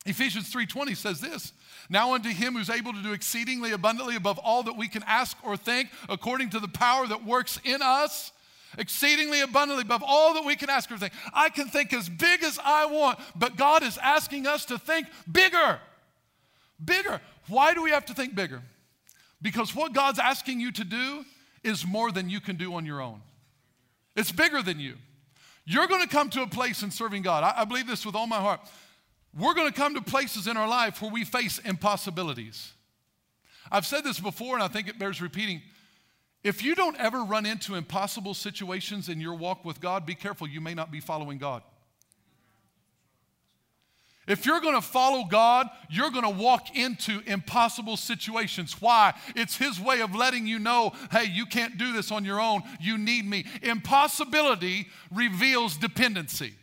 Ephesians 0.05 0.49
3:20 0.49 0.93
says 0.93 1.19
this, 1.19 1.51
"Now 1.89 2.13
unto 2.13 2.29
him 2.29 2.53
who's 2.53 2.69
able 2.69 2.93
to 2.93 3.01
do 3.01 3.11
exceedingly 3.11 3.71
abundantly 3.71 4.15
above 4.15 4.37
all 4.37 4.61
that 4.63 4.77
we 4.77 4.87
can 4.87 5.01
ask 5.07 5.35
or 5.41 5.57
think, 5.57 5.89
according 6.07 6.51
to 6.51 6.59
the 6.59 6.67
power 6.67 7.07
that 7.07 7.23
works 7.23 7.59
in 7.63 7.81
us, 7.81 8.31
exceedingly 8.77 9.41
abundantly 9.41 9.81
above 9.81 10.03
all 10.03 10.35
that 10.35 10.45
we 10.45 10.55
can 10.55 10.69
ask 10.69 10.91
or 10.91 10.99
think. 10.99 11.13
I 11.33 11.49
can 11.49 11.67
think 11.67 11.91
as 11.91 12.07
big 12.07 12.43
as 12.43 12.59
I 12.63 12.85
want, 12.85 13.19
but 13.35 13.55
God 13.55 13.81
is 13.81 13.97
asking 13.97 14.45
us 14.45 14.63
to 14.65 14.77
think 14.77 15.07
bigger. 15.29 15.81
Bigger. 16.85 17.19
Why 17.47 17.73
do 17.73 17.81
we 17.81 17.89
have 17.89 18.05
to 18.05 18.13
think 18.13 18.35
bigger? 18.35 18.61
Because 19.41 19.73
what 19.73 19.93
God's 19.93 20.19
asking 20.19 20.59
you 20.59 20.71
to 20.73 20.83
do 20.83 21.25
is 21.63 21.83
more 21.83 22.11
than 22.11 22.29
you 22.29 22.39
can 22.39 22.57
do 22.57 22.75
on 22.75 22.85
your 22.85 23.01
own. 23.01 23.23
It's 24.17 24.31
bigger 24.31 24.61
than 24.61 24.79
you. 24.79 24.95
You're 25.63 25.87
going 25.87 26.01
to 26.01 26.07
come 26.07 26.29
to 26.31 26.41
a 26.41 26.47
place 26.47 26.81
in 26.81 26.91
serving 26.91 27.21
God. 27.21 27.43
I, 27.43 27.61
I 27.61 27.65
believe 27.65 27.87
this 27.87 28.05
with 28.05 28.15
all 28.15 28.27
my 28.27 28.39
heart. 28.39 28.61
We're 29.37 29.53
going 29.53 29.71
to 29.71 29.73
come 29.73 29.93
to 29.93 30.01
places 30.01 30.47
in 30.47 30.57
our 30.57 30.67
life 30.67 31.01
where 31.01 31.11
we 31.11 31.23
face 31.23 31.59
impossibilities. 31.59 32.73
I've 33.71 33.85
said 33.85 34.03
this 34.03 34.19
before, 34.19 34.55
and 34.55 34.63
I 34.63 34.69
think 34.69 34.87
it 34.87 34.97
bears 34.97 35.21
repeating. 35.21 35.61
If 36.43 36.63
you 36.63 36.73
don't 36.73 36.97
ever 36.97 37.23
run 37.23 37.45
into 37.45 37.75
impossible 37.75 38.33
situations 38.33 39.09
in 39.09 39.21
your 39.21 39.35
walk 39.35 39.65
with 39.65 39.79
God, 39.79 40.05
be 40.05 40.15
careful, 40.15 40.47
you 40.47 40.61
may 40.61 40.73
not 40.73 40.91
be 40.91 40.99
following 40.99 41.37
God. 41.37 41.61
If 44.27 44.45
you're 44.45 44.59
going 44.59 44.75
to 44.75 44.81
follow 44.81 45.23
God, 45.23 45.69
you're 45.89 46.11
going 46.11 46.23
to 46.23 46.29
walk 46.29 46.75
into 46.75 47.21
impossible 47.25 47.95
situations. 47.95 48.81
Why? 48.81 49.13
It's 49.35 49.55
His 49.55 49.79
way 49.79 50.01
of 50.01 50.13
letting 50.13 50.45
you 50.45 50.59
know 50.59 50.91
hey, 51.11 51.25
you 51.25 51.45
can't 51.45 51.77
do 51.77 51.93
this 51.93 52.11
on 52.11 52.25
your 52.25 52.39
own. 52.39 52.61
You 52.79 52.97
need 52.97 53.25
me. 53.25 53.45
Impossibility 53.63 54.87
reveals 55.11 55.77
dependency. 55.77 56.53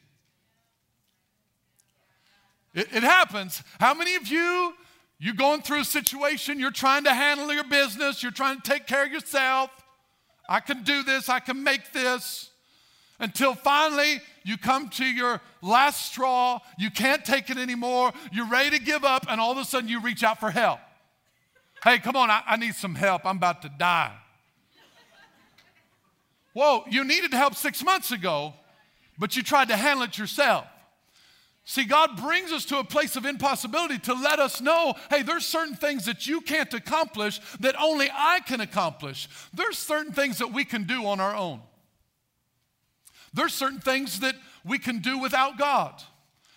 It, 2.74 2.88
it 2.92 3.02
happens. 3.02 3.62
How 3.80 3.94
many 3.94 4.16
of 4.16 4.28
you, 4.28 4.74
you're 5.18 5.34
going 5.34 5.62
through 5.62 5.80
a 5.80 5.84
situation, 5.84 6.60
you're 6.60 6.70
trying 6.70 7.04
to 7.04 7.14
handle 7.14 7.52
your 7.52 7.64
business, 7.64 8.22
you're 8.22 8.32
trying 8.32 8.60
to 8.60 8.70
take 8.70 8.86
care 8.86 9.06
of 9.06 9.12
yourself. 9.12 9.70
I 10.48 10.60
can 10.60 10.82
do 10.82 11.02
this, 11.02 11.30
I 11.30 11.40
can 11.40 11.62
make 11.62 11.92
this 11.92 12.50
until 13.18 13.54
finally 13.54 14.20
you 14.44 14.58
come 14.58 14.88
to 14.90 15.04
your 15.04 15.40
last 15.62 16.06
straw, 16.06 16.60
you 16.78 16.90
can't 16.90 17.24
take 17.24 17.50
it 17.50 17.56
anymore, 17.56 18.12
you're 18.32 18.48
ready 18.48 18.78
to 18.78 18.84
give 18.84 19.04
up, 19.04 19.26
and 19.28 19.40
all 19.40 19.52
of 19.52 19.58
a 19.58 19.64
sudden 19.64 19.88
you 19.88 20.00
reach 20.00 20.22
out 20.22 20.40
for 20.40 20.50
help. 20.50 20.80
Hey, 21.82 21.98
come 21.98 22.16
on, 22.16 22.30
I, 22.30 22.42
I 22.46 22.56
need 22.56 22.74
some 22.74 22.94
help. 22.94 23.26
I'm 23.26 23.36
about 23.36 23.62
to 23.62 23.68
die. 23.68 24.12
Whoa, 26.54 26.84
you 26.88 27.04
needed 27.04 27.32
help 27.32 27.56
six 27.56 27.82
months 27.84 28.12
ago, 28.12 28.54
but 29.18 29.36
you 29.36 29.42
tried 29.42 29.68
to 29.68 29.76
handle 29.76 30.04
it 30.04 30.16
yourself. 30.16 30.66
See, 31.66 31.84
God 31.84 32.16
brings 32.16 32.52
us 32.52 32.66
to 32.66 32.78
a 32.78 32.84
place 32.84 33.16
of 33.16 33.24
impossibility 33.24 33.98
to 34.00 34.12
let 34.12 34.38
us 34.38 34.60
know 34.60 34.94
hey, 35.10 35.22
there's 35.22 35.46
certain 35.46 35.74
things 35.74 36.04
that 36.04 36.26
you 36.26 36.42
can't 36.42 36.72
accomplish 36.74 37.40
that 37.60 37.74
only 37.80 38.08
I 38.12 38.40
can 38.40 38.60
accomplish. 38.60 39.28
There's 39.52 39.78
certain 39.78 40.12
things 40.12 40.38
that 40.38 40.52
we 40.52 40.64
can 40.64 40.84
do 40.84 41.06
on 41.06 41.20
our 41.20 41.34
own. 41.34 41.60
There's 43.34 43.52
certain 43.52 43.80
things 43.80 44.20
that 44.20 44.36
we 44.64 44.78
can 44.78 45.00
do 45.00 45.18
without 45.18 45.58
God. 45.58 46.02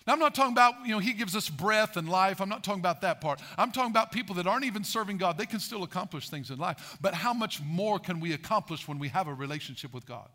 Now, 0.06 0.14
I'm 0.14 0.20
not 0.20 0.34
talking 0.34 0.52
about, 0.52 0.86
you 0.86 0.92
know, 0.92 1.00
He 1.00 1.12
gives 1.12 1.36
us 1.36 1.50
breath 1.50 1.98
and 1.98 2.08
life. 2.08 2.40
I'm 2.40 2.48
not 2.48 2.64
talking 2.64 2.80
about 2.80 3.02
that 3.02 3.20
part. 3.20 3.42
I'm 3.58 3.70
talking 3.72 3.90
about 3.90 4.10
people 4.10 4.36
that 4.36 4.46
aren't 4.46 4.64
even 4.64 4.82
serving 4.82 5.18
God. 5.18 5.36
They 5.36 5.44
can 5.44 5.60
still 5.60 5.82
accomplish 5.82 6.30
things 6.30 6.50
in 6.50 6.58
life. 6.58 6.96
But 7.02 7.12
how 7.12 7.34
much 7.34 7.60
more 7.60 7.98
can 7.98 8.18
we 8.18 8.32
accomplish 8.32 8.88
when 8.88 8.98
we 8.98 9.08
have 9.08 9.28
a 9.28 9.34
relationship 9.34 9.92
with 9.92 10.06
God? 10.06 10.30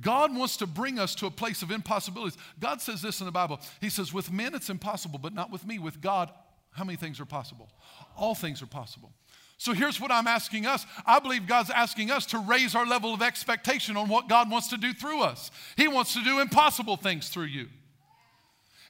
God 0.00 0.34
wants 0.34 0.56
to 0.58 0.66
bring 0.66 0.98
us 0.98 1.14
to 1.16 1.26
a 1.26 1.30
place 1.30 1.60
of 1.62 1.70
impossibilities. 1.70 2.38
God 2.58 2.80
says 2.80 3.02
this 3.02 3.20
in 3.20 3.26
the 3.26 3.32
Bible. 3.32 3.60
He 3.80 3.90
says, 3.90 4.12
With 4.12 4.32
men 4.32 4.54
it's 4.54 4.70
impossible, 4.70 5.18
but 5.18 5.34
not 5.34 5.50
with 5.50 5.66
me. 5.66 5.78
With 5.78 6.00
God, 6.00 6.30
how 6.70 6.84
many 6.84 6.96
things 6.96 7.20
are 7.20 7.26
possible? 7.26 7.68
All 8.16 8.34
things 8.34 8.62
are 8.62 8.66
possible. 8.66 9.12
So 9.58 9.72
here's 9.72 10.00
what 10.00 10.12
I'm 10.12 10.26
asking 10.26 10.66
us. 10.66 10.84
I 11.06 11.18
believe 11.18 11.46
God's 11.46 11.70
asking 11.70 12.10
us 12.10 12.26
to 12.26 12.38
raise 12.38 12.74
our 12.74 12.86
level 12.86 13.14
of 13.14 13.22
expectation 13.22 13.96
on 13.96 14.08
what 14.08 14.28
God 14.28 14.50
wants 14.50 14.68
to 14.68 14.76
do 14.76 14.92
through 14.92 15.22
us. 15.22 15.50
He 15.76 15.88
wants 15.88 16.12
to 16.14 16.22
do 16.22 16.40
impossible 16.40 16.96
things 16.96 17.28
through 17.30 17.46
you. 17.46 17.68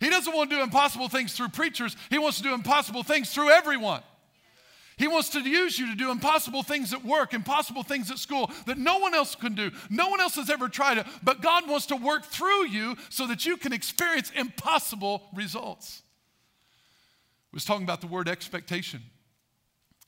He 0.01 0.11
doesn't 0.11 0.35
want 0.35 0.51
to 0.51 0.57
do 0.57 0.63
impossible 0.63 1.09
things 1.09 1.33
through 1.33 1.49
preachers, 1.49 1.97
He 2.11 2.19
wants 2.19 2.39
to 2.39 2.43
do 2.43 2.55
impossible 2.55 3.03
things 3.03 3.33
through 3.33 3.51
everyone. 3.51 4.03
He 4.99 5.09
wants 5.09 5.29
to 5.31 5.41
use 5.41 5.79
you 5.79 5.89
to 5.89 5.95
do 5.95 6.11
impossible 6.11 6.63
things 6.63 6.95
at 6.95 7.05
work, 7.05 7.35
impossible 7.35 7.83
things 7.83 8.11
at 8.11 8.19
school 8.19 8.51
that 8.65 8.79
no 8.79 8.99
one 8.99 9.15
else 9.15 9.35
can 9.35 9.55
do. 9.55 9.71
No 9.91 10.09
one 10.09 10.23
else 10.23 10.37
has 10.37 10.49
ever 10.49 10.71
tried 10.71 10.97
it, 10.97 11.07
but 11.23 11.43
God 11.43 11.69
wants 11.69 11.85
to 11.87 11.97
work 11.97 12.25
through 12.25 12.69
you 12.69 12.97
so 13.11 13.27
that 13.27 13.45
you 13.45 13.59
can 13.59 13.75
experience 13.75 14.33
impossible 14.35 15.25
results. 15.35 16.01
I 17.53 17.57
was 17.57 17.67
talking 17.67 17.85
about 17.85 18.01
the 18.01 18.07
word 18.07 18.27
expectation. 18.27 19.03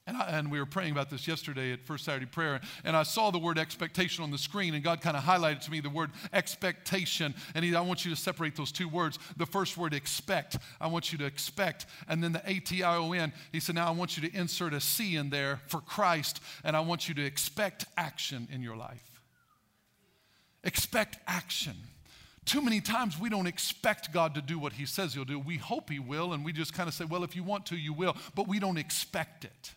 And, 0.08 0.16
I, 0.16 0.38
and, 0.38 0.50
we 0.50 0.58
were 0.58 0.64
praying 0.64 0.92
about 0.92 1.10
this 1.10 1.28
yesterday 1.28 1.70
at 1.70 1.84
First 1.84 2.06
Saturday 2.06 2.24
Prayer, 2.24 2.62
and 2.82 2.96
I 2.96 3.02
saw 3.02 3.30
the 3.30 3.38
word 3.38 3.58
expectation 3.58 4.24
on 4.24 4.30
the 4.30 4.38
screen, 4.38 4.72
and 4.72 4.82
God 4.82 5.02
kind 5.02 5.18
of 5.18 5.22
highlighted 5.22 5.60
to 5.66 5.70
me 5.70 5.80
the 5.80 5.90
word 5.90 6.12
expectation. 6.32 7.34
And 7.54 7.62
he, 7.62 7.76
I 7.76 7.82
want 7.82 8.06
you 8.06 8.10
to 8.10 8.16
separate 8.16 8.56
those 8.56 8.72
two 8.72 8.88
words. 8.88 9.18
The 9.36 9.44
first 9.44 9.76
word, 9.76 9.92
expect, 9.92 10.56
I 10.80 10.86
want 10.86 11.12
you 11.12 11.18
to 11.18 11.26
expect. 11.26 11.84
And 12.08 12.24
then 12.24 12.32
the 12.32 12.42
A 12.46 12.58
T 12.58 12.82
I 12.82 12.96
O 12.96 13.12
N, 13.12 13.34
he 13.52 13.60
said, 13.60 13.74
now 13.74 13.86
I 13.86 13.90
want 13.90 14.16
you 14.16 14.26
to 14.26 14.34
insert 14.34 14.72
a 14.72 14.80
C 14.80 15.14
in 15.14 15.28
there 15.28 15.60
for 15.66 15.82
Christ, 15.82 16.40
and 16.64 16.74
I 16.74 16.80
want 16.80 17.06
you 17.06 17.14
to 17.16 17.22
expect 17.22 17.84
action 17.98 18.48
in 18.50 18.62
your 18.62 18.76
life. 18.76 19.20
Expect 20.64 21.18
action. 21.26 21.76
Too 22.46 22.62
many 22.62 22.80
times 22.80 23.20
we 23.20 23.28
don't 23.28 23.46
expect 23.46 24.10
God 24.10 24.34
to 24.36 24.40
do 24.40 24.58
what 24.58 24.72
He 24.72 24.86
says 24.86 25.12
He'll 25.12 25.26
do. 25.26 25.38
We 25.38 25.58
hope 25.58 25.90
He 25.90 25.98
will, 25.98 26.32
and 26.32 26.46
we 26.46 26.54
just 26.54 26.72
kind 26.72 26.88
of 26.88 26.94
say, 26.94 27.04
well, 27.04 27.24
if 27.24 27.36
you 27.36 27.42
want 27.44 27.66
to, 27.66 27.76
you 27.76 27.92
will, 27.92 28.16
but 28.34 28.48
we 28.48 28.58
don't 28.58 28.78
expect 28.78 29.44
it. 29.44 29.74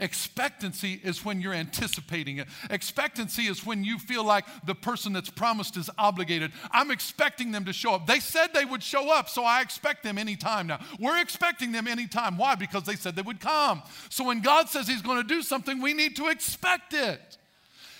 Expectancy 0.00 1.00
is 1.02 1.24
when 1.24 1.40
you're 1.40 1.52
anticipating 1.54 2.38
it. 2.38 2.48
Expectancy 2.70 3.42
is 3.42 3.64
when 3.64 3.84
you 3.84 3.98
feel 3.98 4.24
like 4.24 4.44
the 4.66 4.74
person 4.74 5.12
that's 5.12 5.30
promised 5.30 5.76
is 5.76 5.90
obligated. 5.98 6.52
I'm 6.70 6.90
expecting 6.90 7.52
them 7.52 7.64
to 7.66 7.72
show 7.72 7.94
up. 7.94 8.06
They 8.06 8.20
said 8.20 8.48
they 8.52 8.64
would 8.64 8.82
show 8.82 9.10
up, 9.12 9.28
so 9.28 9.44
I 9.44 9.60
expect 9.60 10.02
them 10.02 10.18
anytime 10.18 10.66
now. 10.66 10.80
We're 10.98 11.20
expecting 11.20 11.72
them 11.72 11.86
anytime. 11.86 12.36
Why? 12.36 12.54
Because 12.54 12.84
they 12.84 12.96
said 12.96 13.16
they 13.16 13.22
would 13.22 13.40
come. 13.40 13.82
So 14.08 14.24
when 14.24 14.40
God 14.40 14.68
says 14.68 14.88
He's 14.88 15.02
going 15.02 15.18
to 15.18 15.28
do 15.28 15.42
something, 15.42 15.80
we 15.80 15.94
need 15.94 16.16
to 16.16 16.28
expect 16.28 16.94
it. 16.94 17.38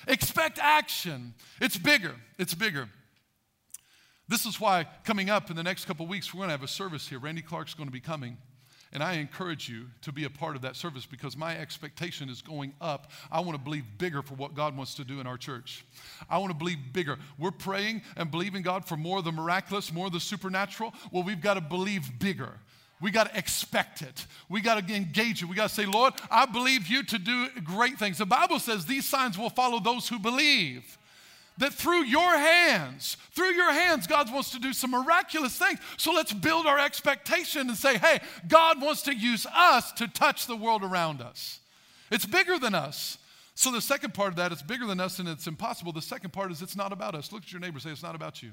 Expect 0.09 0.59
action. 0.59 1.35
It's 1.61 1.77
bigger. 1.77 2.15
It's 2.39 2.55
bigger. 2.55 2.89
This 4.29 4.47
is 4.47 4.61
why 4.61 4.87
coming 5.05 5.31
up 5.31 5.51
in 5.51 5.57
the 5.57 5.63
next 5.63 5.85
couple 5.85 6.07
weeks, 6.07 6.33
we're 6.33 6.39
going 6.39 6.49
to 6.49 6.53
have 6.53 6.63
a 6.63 6.69
service 6.69 7.09
here. 7.09 7.19
Randy 7.19 7.43
Clark's 7.43 7.75
going 7.75 7.89
to 7.89 7.93
be 7.93 8.01
coming. 8.01 8.37
And 8.93 9.03
I 9.03 9.15
encourage 9.15 9.69
you 9.69 9.87
to 10.03 10.13
be 10.13 10.25
a 10.25 10.31
part 10.31 10.55
of 10.55 10.63
that 10.63 10.77
service 10.77 11.07
because 11.07 11.37
my 11.37 11.57
expectation 11.57 12.29
is 12.29 12.43
going 12.43 12.75
up. 12.81 13.11
I 13.31 13.41
want 13.41 13.57
to 13.57 13.63
believe 13.63 13.85
bigger 13.97 14.21
for 14.21 14.35
what 14.35 14.55
God 14.55 14.77
wants 14.77 14.95
to 14.97 15.05
do 15.05 15.19
in 15.19 15.27
our 15.27 15.39
church. 15.39 15.85
I 16.29 16.37
want 16.39 16.51
to 16.51 16.59
believe 16.59 16.79
bigger. 16.93 17.19
We're 17.39 17.53
praying 17.53 18.03
and 18.17 18.31
believing 18.31 18.63
God 18.63 18.85
for 18.85 18.97
more 18.97 19.19
of 19.19 19.25
the 19.25 19.33
miraculous, 19.33 19.93
more 19.93 20.09
of 20.09 20.13
the 20.13 20.21
supernatural. 20.21 20.93
Well, 21.11 21.23
we've 21.23 21.41
got 21.41 21.55
to 21.55 21.63
believe 21.63 22.19
bigger. 22.19 22.53
We 23.01 23.11
got 23.11 23.33
to 23.33 23.39
expect 23.39 24.03
it. 24.03 24.27
We 24.49 24.61
got 24.61 24.87
to 24.87 24.95
engage 24.95 25.43
it. 25.43 25.47
We 25.47 25.57
got 25.57 25.71
to 25.71 25.75
say, 25.75 25.87
Lord, 25.87 26.15
I 26.31 26.47
believe 26.47 26.87
you 26.87 27.03
to 27.03 27.19
do 27.19 27.49
great 27.65 27.99
things. 27.99 28.19
The 28.19 28.27
Bible 28.27 28.61
says 28.61 28.85
these 28.85 29.09
signs 29.09 29.39
will 29.39 29.51
follow 29.51 29.81
those 29.81 30.09
who 30.09 30.19
believe 30.19 30.99
that 31.59 31.73
through 31.73 32.05
your 32.05 32.37
hands, 32.37 33.17
through 33.33 33.53
your 33.53 33.73
hands, 33.73 34.07
God 34.07 34.33
wants 34.33 34.51
to 34.51 34.59
do 34.59 34.73
some 34.73 34.93
miraculous 34.93 35.57
things. 35.57 35.79
So 35.97 36.13
let's 36.13 36.33
build 36.33 36.67
our 36.67 36.79
expectation 36.79 37.69
and 37.69 37.77
say, 37.77 37.99
hey, 37.99 38.21
God 38.49 38.81
wants 38.81 39.03
to 39.03 39.15
use 39.15 39.47
us 39.47 39.93
to 39.93 40.09
touch 40.09 40.47
the 40.47 40.57
world 40.57 40.83
around 40.83 41.21
us. 41.21 41.61
It's 42.11 42.27
bigger 42.27 42.59
than 42.59 42.75
us. 42.75 43.19
So 43.55 43.71
the 43.71 43.81
second 43.81 44.15
part 44.15 44.31
of 44.31 44.37
that, 44.37 44.51
it's 44.51 44.63
bigger 44.63 44.87
than 44.87 44.99
us 44.99 45.19
and 45.19 45.29
it's 45.29 45.47
impossible. 45.47 45.93
The 45.93 46.03
second 46.03 46.33
part 46.33 46.51
is 46.51 46.63
it's 46.63 46.77
not 46.77 46.93
about 46.93 47.15
us. 47.15 47.33
Look 47.33 47.43
at 47.43 47.53
your 47.53 47.61
neighbor 47.61 47.79
say, 47.79 47.91
it's 47.91 48.03
not 48.03 48.15
about 48.15 48.43
you. 48.43 48.51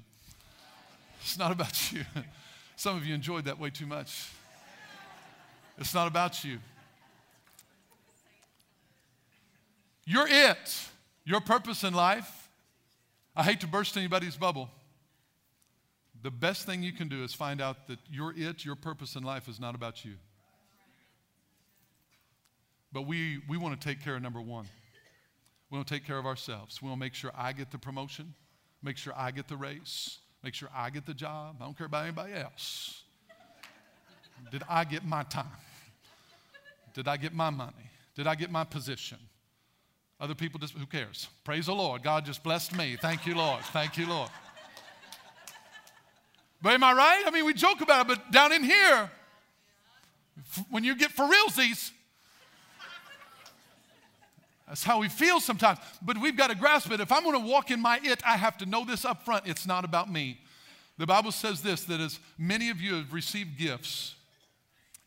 It's 1.21 1.37
not 1.37 1.51
about 1.51 1.91
you. 1.91 2.03
Some 2.75 2.95
of 2.95 3.05
you 3.05 3.15
enjoyed 3.15 3.45
that 3.45 3.59
way 3.59 3.69
too 3.69 3.85
much. 3.85 4.29
It's 5.77 5.93
not 5.93 6.07
about 6.07 6.43
you. 6.43 6.59
You're 10.05 10.27
it. 10.27 10.89
Your 11.23 11.39
purpose 11.39 11.83
in 11.83 11.93
life 11.93 12.38
I 13.39 13.43
hate 13.43 13.61
to 13.61 13.67
burst 13.67 13.95
anybody's 13.95 14.35
bubble. 14.35 14.69
The 16.23 16.29
best 16.29 16.65
thing 16.65 16.83
you 16.83 16.91
can 16.91 17.07
do 17.07 17.23
is 17.23 17.33
find 17.33 17.61
out 17.61 17.87
that 17.87 17.97
your 18.11 18.33
it, 18.35 18.65
your 18.65 18.75
purpose 18.75 19.15
in 19.15 19.23
life 19.23 19.47
is 19.47 19.61
not 19.61 19.75
about 19.75 20.03
you. 20.03 20.15
But 22.91 23.03
we, 23.03 23.39
we 23.47 23.55
want 23.55 23.79
to 23.79 23.87
take 23.87 24.03
care 24.03 24.17
of 24.17 24.21
number 24.21 24.41
one. 24.41 24.65
We 25.69 25.77
want 25.77 25.87
to 25.87 25.93
take 25.93 26.05
care 26.05 26.17
of 26.17 26.25
ourselves. 26.25 26.81
We 26.81 26.89
want 26.89 26.99
to 26.99 27.05
make 27.05 27.13
sure 27.13 27.31
I 27.33 27.53
get 27.53 27.71
the 27.71 27.77
promotion, 27.77 28.33
make 28.83 28.97
sure 28.97 29.13
I 29.15 29.31
get 29.31 29.47
the 29.47 29.55
raise, 29.55 30.17
make 30.43 30.53
sure 30.53 30.67
I 30.75 30.89
get 30.89 31.05
the 31.05 31.13
job. 31.13 31.59
I 31.61 31.63
don't 31.63 31.77
care 31.77 31.87
about 31.87 32.03
anybody 32.03 32.33
else. 32.33 33.03
Did 34.51 34.63
I 34.67 34.83
get 34.83 35.05
my 35.05 35.23
time? 35.23 35.45
Did 36.93 37.07
I 37.07 37.15
get 37.15 37.33
my 37.33 37.51
money? 37.51 37.89
Did 38.15 38.27
I 38.27 38.35
get 38.35 38.51
my 38.51 38.65
position? 38.65 39.19
Other 40.19 40.35
people 40.35 40.59
just, 40.59 40.73
who 40.73 40.85
cares? 40.85 41.29
Praise 41.43 41.67
the 41.67 41.73
Lord. 41.73 42.03
God 42.03 42.25
just 42.25 42.43
blessed 42.43 42.75
me. 42.75 42.97
Thank 42.99 43.25
you, 43.25 43.35
Lord. 43.35 43.61
Thank 43.65 43.97
you, 43.97 44.07
Lord. 44.07 44.29
But 46.61 46.73
am 46.73 46.83
I 46.83 46.91
right? 46.91 47.23
I 47.25 47.31
mean, 47.31 47.45
we 47.45 47.53
joke 47.53 47.79
about 47.81 48.05
it, 48.05 48.07
but 48.09 48.31
down 48.31 48.51
in 48.51 48.63
here, 48.63 49.09
when 50.69 50.83
you 50.83 50.95
get 50.95 51.11
for 51.11 51.23
realsies, 51.23 51.91
that's 54.67 54.83
how 54.83 54.99
we 54.99 55.07
feel 55.07 55.39
sometimes. 55.39 55.79
But 56.01 56.17
we've 56.19 56.35
got 56.35 56.49
to 56.49 56.55
grasp 56.55 56.91
it. 56.91 56.99
If 56.99 57.11
I'm 57.11 57.23
going 57.23 57.41
to 57.41 57.47
walk 57.47 57.71
in 57.71 57.81
my 57.81 57.99
it, 58.03 58.21
I 58.25 58.37
have 58.37 58.57
to 58.59 58.65
know 58.65 58.83
this 58.85 59.05
up 59.05 59.23
front. 59.23 59.47
It's 59.47 59.65
not 59.65 59.85
about 59.85 60.11
me. 60.11 60.39
The 60.97 61.07
Bible 61.07 61.31
says 61.31 61.61
this 61.61 61.85
that 61.85 62.01
as 62.01 62.19
many 62.37 62.69
of 62.69 62.81
you 62.81 62.95
have 62.95 63.13
received 63.13 63.57
gifts, 63.57 64.15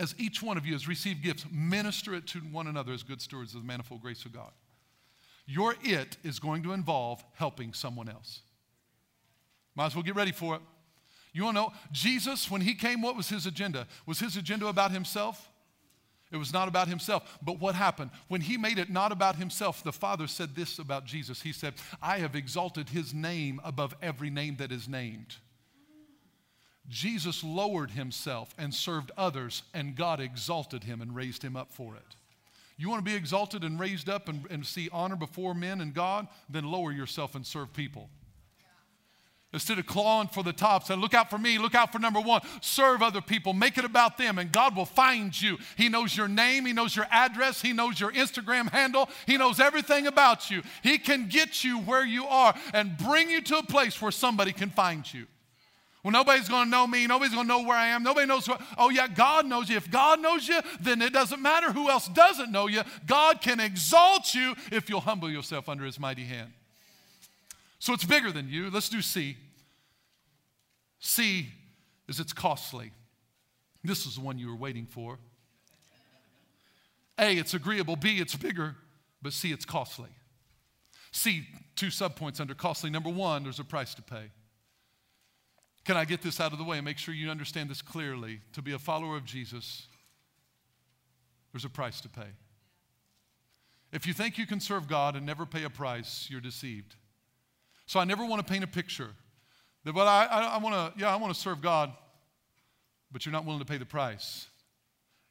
as 0.01 0.15
each 0.19 0.43
one 0.43 0.57
of 0.57 0.67
you 0.67 0.73
has 0.73 0.89
received 0.89 1.23
gifts, 1.23 1.45
minister 1.53 2.15
it 2.15 2.27
to 2.29 2.39
one 2.39 2.67
another 2.67 2.93
as 2.93 3.03
good 3.03 3.21
stewards 3.21 3.55
of 3.55 3.61
the 3.61 3.67
manifold 3.67 4.01
grace 4.01 4.25
of 4.25 4.33
God. 4.33 4.51
Your 5.47 5.75
it 5.83 6.17
is 6.23 6.39
going 6.39 6.63
to 6.63 6.73
involve 6.73 7.25
helping 7.35 7.73
someone 7.73 8.09
else. 8.09 8.41
Might 9.75 9.87
as 9.87 9.95
well 9.95 10.03
get 10.03 10.15
ready 10.15 10.33
for 10.33 10.57
it. 10.57 10.63
You 11.33 11.45
want 11.45 11.57
to 11.57 11.63
know, 11.63 11.73
Jesus, 11.91 12.51
when 12.51 12.61
he 12.61 12.75
came, 12.75 13.01
what 13.01 13.17
was 13.17 13.29
his 13.29 13.47
agenda? 13.47 13.87
Was 14.07 14.19
his 14.19 14.37
agenda 14.37 14.67
about 14.67 14.91
himself? 14.91 15.49
It 16.31 16.37
was 16.37 16.53
not 16.53 16.69
about 16.69 16.89
himself. 16.89 17.39
But 17.43 17.61
what 17.61 17.75
happened? 17.75 18.11
When 18.29 18.41
he 18.41 18.57
made 18.57 18.79
it 18.79 18.91
not 18.91 19.13
about 19.13 19.37
himself, 19.37 19.83
the 19.83 19.93
Father 19.93 20.27
said 20.27 20.55
this 20.55 20.79
about 20.79 21.05
Jesus. 21.05 21.43
He 21.43 21.53
said, 21.53 21.75
I 22.03 22.19
have 22.19 22.35
exalted 22.35 22.89
his 22.89 23.13
name 23.13 23.61
above 23.65 23.95
every 24.03 24.31
name 24.31 24.57
that 24.57 24.73
is 24.73 24.89
named. 24.89 25.37
Jesus 26.89 27.45
lowered 27.45 27.93
himself 27.93 28.55
and 28.59 28.75
served 28.75 29.13
others, 29.17 29.63
and 29.73 29.95
God 29.95 30.21
exalted 30.21 30.85
him 30.85 31.01
and 31.01 31.15
raised 31.15 31.43
him 31.43 31.57
up 31.57 31.71
for 31.71 31.95
it. 31.97 32.17
You 32.83 32.89
want 32.89 32.99
to 32.99 33.09
be 33.09 33.17
exalted 33.17 33.63
and 33.63 33.79
raised 33.79 34.09
up 34.09 34.29
and, 34.29 34.45
and 34.51 34.67
see 34.67 34.89
honor 34.91 35.15
before 35.15 35.55
men 35.55 35.81
and 35.81 35.95
God? 35.95 36.27
Then 36.49 36.65
lower 36.65 36.91
yourself 36.91 37.37
and 37.37 37.47
serve 37.47 37.73
people. 37.73 38.11
Instead 39.53 39.79
of 39.79 39.87
clawing 39.87 40.27
for 40.27 40.43
the 40.43 40.53
top, 40.53 40.83
say, 40.83 40.97
look 40.97 41.15
out 41.15 41.31
for 41.31 41.39
me, 41.39 41.59
look 41.59 41.77
out 41.77 41.93
for 41.93 42.01
number 42.01 42.21
one. 42.21 42.41
Serve 42.61 43.01
other 43.01 43.21
people, 43.21 43.53
make 43.53 43.79
it 43.79 43.85
about 43.85 44.19
them, 44.19 44.37
and 44.37 44.51
God 44.51 44.75
will 44.75 44.85
find 44.85 45.41
you. 45.41 45.59
He 45.77 45.89
knows 45.89 46.17
your 46.17 46.27
name, 46.27 46.67
He 46.67 46.73
knows 46.73 46.97
your 46.97 47.07
address, 47.09 47.63
He 47.63 47.73
knows 47.73 48.01
your 48.01 48.11
Instagram 48.11 48.69
handle, 48.73 49.09
He 49.29 49.37
knows 49.37 49.61
everything 49.61 50.09
about 50.09 50.51
you. 50.51 50.63
He 50.83 50.99
can 50.99 51.29
get 51.29 51.63
you 51.63 51.79
where 51.79 52.05
you 52.05 52.27
are 52.27 52.53
and 52.75 52.99
bring 52.99 53.31
you 53.31 53.43
to 53.43 53.59
a 53.59 53.63
place 53.63 54.03
where 54.03 54.11
somebody 54.11 54.53
can 54.53 54.71
find 54.71 55.15
you. 55.15 55.29
Well, 56.03 56.11
nobody's 56.11 56.49
going 56.49 56.65
to 56.65 56.71
know 56.71 56.87
me. 56.87 57.07
Nobody's 57.07 57.33
going 57.33 57.47
to 57.47 57.49
know 57.49 57.63
where 57.63 57.77
I 57.77 57.89
am. 57.89 58.03
Nobody 58.03 58.27
knows 58.27 58.49
what. 58.49 58.61
Oh, 58.77 58.91
yeah, 58.91 59.07
God 59.07 59.47
knows 59.47 59.69
you. 59.69 59.77
If 59.77 59.89
God 59.89 60.21
knows 60.21 60.49
you, 60.49 60.61
then 60.81 61.01
it 61.01 61.13
doesn't 61.13 61.41
matter 61.41 61.71
who 61.71 61.89
else 61.89 62.09
doesn't 62.09 62.51
know 62.51 62.67
you. 62.67 62.83
God 63.07 63.41
can 63.41 63.61
exalt 63.61 64.35
you 64.35 64.57
if 64.73 64.91
you'll 64.91 65.01
humble 65.01 65.31
yourself 65.31 65.69
under 65.69 65.85
his 65.85 66.01
mighty 66.01 66.25
hand. 66.25 66.53
So 67.79 67.93
it's 67.93 68.05
bigger 68.05 68.33
than 68.33 68.49
you. 68.49 68.69
Let's 68.71 68.89
do 68.89 69.01
C. 69.01 69.37
C 70.99 71.49
is 72.09 72.19
it's 72.19 72.33
costly. 72.33 72.93
This 73.85 74.07
is 74.07 74.17
the 74.17 74.23
one 74.23 74.39
you 74.39 74.49
were 74.49 74.57
waiting 74.57 74.87
for. 74.87 75.19
A, 77.19 77.37
it's 77.37 77.55
agreeable. 77.55 77.95
B, 77.95 78.19
it's 78.19 78.35
bigger. 78.35 78.75
But 79.21 79.33
C, 79.33 79.53
it's 79.53 79.65
costly. 79.65 80.11
C, 81.13 81.47
two 81.77 81.89
subpoints 81.89 82.41
under 82.41 82.55
costly. 82.55 82.91
Number 82.91 83.11
one, 83.11 83.45
there's 83.45 83.61
a 83.61 83.65
price 83.65 83.95
to 83.95 84.03
pay. 84.03 84.31
Can 85.85 85.97
I 85.97 86.05
get 86.05 86.23
this 86.23 86.41
out 86.41 86.53
of 86.53 86.59
the 86.59 86.65
way 86.65 86.79
and 86.79 86.85
make 86.85 86.99
sure 86.99 87.13
you 87.13 87.31
understand 87.31 87.69
this 87.69 87.83
clearly? 87.83 88.41
To 88.53 88.63
be 88.63 88.73
a 88.73 88.79
follower 88.79 89.17
of 89.17 89.25
Jesus, 89.25 89.87
there's 91.53 91.65
a 91.65 91.71
price 91.71 92.01
to 92.03 92.09
pay. 92.09 92.29
If 93.93 94.07
you 94.07 94.15
think 94.15 94.39
you 94.39 94.47
can 94.47 94.61
serve 94.61 94.89
God 94.89 95.17
and 95.17 95.27
never 95.27 95.45
pay 95.45 95.65
a 95.65 95.71
price, 95.71 96.29
you're 96.31 96.41
deceived. 96.41 96.95
So 97.87 98.01
I 98.01 98.05
never 98.05 98.25
want 98.25 98.45
to 98.45 98.51
paint 98.51 98.65
a 98.65 98.69
picture 98.69 99.11
that, 99.85 99.95
well, 99.95 100.09
I, 100.09 100.25
I, 100.25 100.41
I 100.55 100.59
want 100.59 100.75
to, 100.75 101.01
yeah, 101.01 101.13
I 101.13 101.17
want 101.17 101.35
to 101.35 101.39
serve 101.39 101.61
God, 101.61 101.93
but 103.11 103.27
you're 103.27 103.33
not 103.33 103.45
willing 103.45 103.61
to 103.61 103.67
pay 103.67 103.77
the 103.77 103.85
price. 103.85 104.47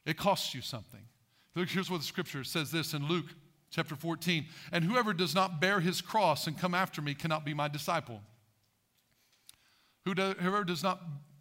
It 0.04 0.16
costs 0.16 0.54
you 0.54 0.60
something. 0.60 1.00
Look, 1.54 1.68
here's 1.68 1.90
what 1.90 1.98
the 1.98 2.06
scripture 2.06 2.44
says 2.44 2.70
this 2.70 2.94
in 2.94 3.08
Luke 3.08 3.26
chapter 3.70 3.96
14. 3.96 4.46
And 4.70 4.84
whoever 4.84 5.12
does 5.12 5.34
not 5.34 5.60
bear 5.60 5.80
his 5.80 6.00
cross 6.00 6.46
and 6.46 6.58
come 6.58 6.74
after 6.74 7.02
me 7.02 7.14
cannot 7.14 7.44
be 7.44 7.54
my 7.54 7.68
disciple. 7.68 8.20
Whoever 10.04 10.64
does 10.64 10.82
not 10.82 11.00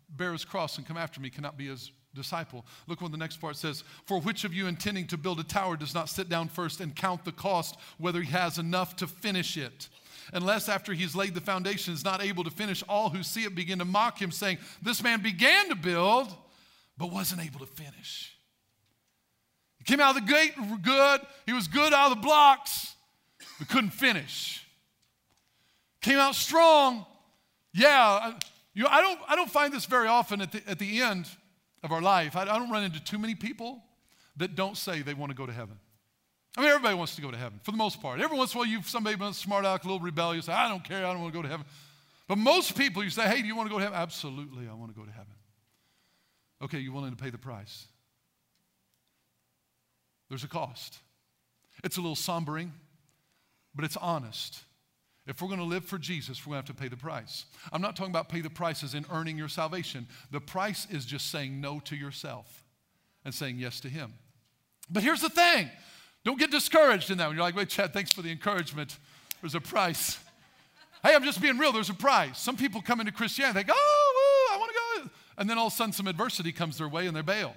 bear 0.09 0.33
his 0.33 0.45
cross 0.45 0.77
and 0.77 0.85
come 0.85 0.97
after 0.97 1.19
me 1.19 1.29
cannot 1.29 1.57
be 1.57 1.67
his 1.67 1.91
disciple. 2.13 2.65
Look 2.87 3.01
what 3.01 3.11
the 3.11 3.17
next 3.17 3.37
part 3.37 3.55
says. 3.55 3.83
For 4.05 4.19
which 4.19 4.43
of 4.43 4.53
you 4.53 4.67
intending 4.67 5.07
to 5.07 5.17
build 5.17 5.39
a 5.39 5.43
tower 5.43 5.77
does 5.77 5.93
not 5.93 6.09
sit 6.09 6.29
down 6.29 6.49
first 6.49 6.81
and 6.81 6.95
count 6.95 7.25
the 7.25 7.31
cost, 7.31 7.77
whether 7.97 8.21
he 8.21 8.31
has 8.31 8.57
enough 8.57 8.95
to 8.97 9.07
finish 9.07 9.57
it? 9.57 9.89
Unless 10.33 10.69
after 10.69 10.93
he's 10.93 11.15
laid 11.15 11.33
the 11.33 11.41
foundation 11.41 11.93
is 11.93 12.05
not 12.05 12.21
able 12.21 12.43
to 12.43 12.51
finish, 12.51 12.83
all 12.87 13.09
who 13.09 13.23
see 13.23 13.43
it 13.43 13.55
begin 13.55 13.79
to 13.79 13.85
mock 13.85 14.21
him, 14.21 14.31
saying, 14.31 14.59
This 14.81 15.01
man 15.01 15.21
began 15.21 15.69
to 15.69 15.75
build, 15.75 16.33
but 16.97 17.11
wasn't 17.11 17.43
able 17.43 17.59
to 17.59 17.65
finish. 17.65 18.35
He 19.77 19.85
came 19.85 19.99
out 19.99 20.15
of 20.15 20.25
the 20.25 20.31
gate 20.31 20.53
good, 20.83 21.21
he 21.45 21.53
was 21.53 21.67
good 21.67 21.93
out 21.93 22.11
of 22.11 22.17
the 22.17 22.21
blocks, 22.21 22.93
but 23.57 23.67
couldn't 23.67 23.91
finish. 23.91 24.65
Came 26.01 26.19
out 26.19 26.35
strong, 26.35 27.05
yeah. 27.73 28.33
You 28.73 28.83
know, 28.83 28.89
I, 28.89 29.01
don't, 29.01 29.19
I 29.27 29.35
don't 29.35 29.49
find 29.49 29.73
this 29.73 29.85
very 29.85 30.07
often 30.07 30.41
at 30.41 30.51
the, 30.51 30.61
at 30.67 30.79
the 30.79 31.01
end 31.01 31.27
of 31.83 31.91
our 31.91 32.01
life. 32.01 32.35
I, 32.35 32.43
I 32.43 32.57
don't 32.57 32.69
run 32.69 32.83
into 32.83 33.03
too 33.03 33.17
many 33.17 33.35
people 33.35 33.83
that 34.37 34.55
don't 34.55 34.77
say 34.77 35.01
they 35.01 35.13
want 35.13 35.31
to 35.31 35.35
go 35.35 35.45
to 35.45 35.51
heaven. 35.51 35.77
I 36.57 36.61
mean, 36.61 36.69
everybody 36.69 36.95
wants 36.95 37.15
to 37.15 37.21
go 37.21 37.31
to 37.31 37.37
heaven 37.37 37.59
for 37.63 37.71
the 37.71 37.77
most 37.77 38.01
part. 38.01 38.19
Every 38.19 38.37
once 38.37 38.53
in 38.53 38.57
a 38.57 38.59
while, 38.59 38.67
you've 38.67 38.87
somebody 38.87 39.17
smart 39.33 39.65
aleck, 39.65 39.83
a 39.83 39.87
little 39.87 39.99
rebellious, 40.01 40.49
I 40.49 40.67
don't 40.67 40.83
care, 40.83 41.05
I 41.05 41.11
don't 41.11 41.21
want 41.21 41.33
to 41.33 41.37
go 41.37 41.43
to 41.43 41.47
heaven. 41.47 41.65
But 42.27 42.37
most 42.37 42.77
people, 42.77 43.03
you 43.03 43.09
say, 43.09 43.23
hey, 43.23 43.41
do 43.41 43.47
you 43.47 43.55
want 43.55 43.69
to 43.69 43.73
go 43.73 43.77
to 43.77 43.83
heaven? 43.83 43.97
Absolutely, 43.97 44.67
I 44.69 44.73
want 44.73 44.93
to 44.93 44.99
go 44.99 45.05
to 45.05 45.11
heaven. 45.11 45.33
Okay, 46.61 46.79
you 46.79 46.91
willing 46.91 47.15
to 47.15 47.21
pay 47.21 47.29
the 47.29 47.37
price? 47.37 47.87
There's 50.29 50.43
a 50.43 50.47
cost. 50.47 50.97
It's 51.83 51.97
a 51.97 52.01
little 52.01 52.15
sombering, 52.15 52.71
but 53.75 53.83
it's 53.83 53.97
honest. 53.97 54.61
If 55.27 55.41
we're 55.41 55.47
going 55.47 55.59
to 55.59 55.65
live 55.65 55.85
for 55.85 55.99
Jesus, 55.99 56.45
we're 56.45 56.53
going 56.53 56.63
to 56.63 56.67
have 56.69 56.77
to 56.77 56.81
pay 56.81 56.89
the 56.89 56.97
price. 56.97 57.45
I'm 57.71 57.81
not 57.81 57.95
talking 57.95 58.11
about 58.11 58.27
pay 58.27 58.41
the 58.41 58.49
prices 58.49 58.95
in 58.95 59.05
earning 59.11 59.37
your 59.37 59.49
salvation. 59.49 60.07
The 60.31 60.41
price 60.41 60.87
is 60.89 61.05
just 61.05 61.29
saying 61.29 61.61
no 61.61 61.79
to 61.81 61.95
yourself 61.95 62.63
and 63.23 63.33
saying 63.33 63.59
yes 63.59 63.79
to 63.81 63.89
Him. 63.89 64.13
But 64.89 65.03
here's 65.03 65.21
the 65.21 65.29
thing 65.29 65.69
don't 66.23 66.39
get 66.39 66.51
discouraged 66.51 67.11
in 67.11 67.17
that. 67.19 67.27
When 67.27 67.35
you're 67.35 67.45
like, 67.45 67.55
wait, 67.55 67.69
Chad, 67.69 67.93
thanks 67.93 68.11
for 68.11 68.21
the 68.21 68.31
encouragement. 68.31 68.97
There's 69.41 69.55
a 69.55 69.61
price. 69.61 70.19
hey, 71.03 71.15
I'm 71.15 71.23
just 71.23 71.41
being 71.41 71.57
real. 71.57 71.71
There's 71.71 71.89
a 71.89 71.95
price. 71.95 72.39
Some 72.39 72.57
people 72.57 72.81
come 72.81 72.99
into 72.99 73.11
Christianity, 73.11 73.59
they 73.59 73.63
go, 73.63 73.73
oh, 73.75 74.47
woo, 74.49 74.55
I 74.55 74.59
want 74.59 74.71
to 74.71 75.03
go. 75.03 75.09
And 75.37 75.49
then 75.49 75.57
all 75.57 75.67
of 75.67 75.73
a 75.73 75.75
sudden, 75.75 75.93
some 75.93 76.07
adversity 76.07 76.51
comes 76.51 76.77
their 76.77 76.89
way 76.89 77.07
and 77.07 77.15
they 77.15 77.21
bail. 77.21 77.55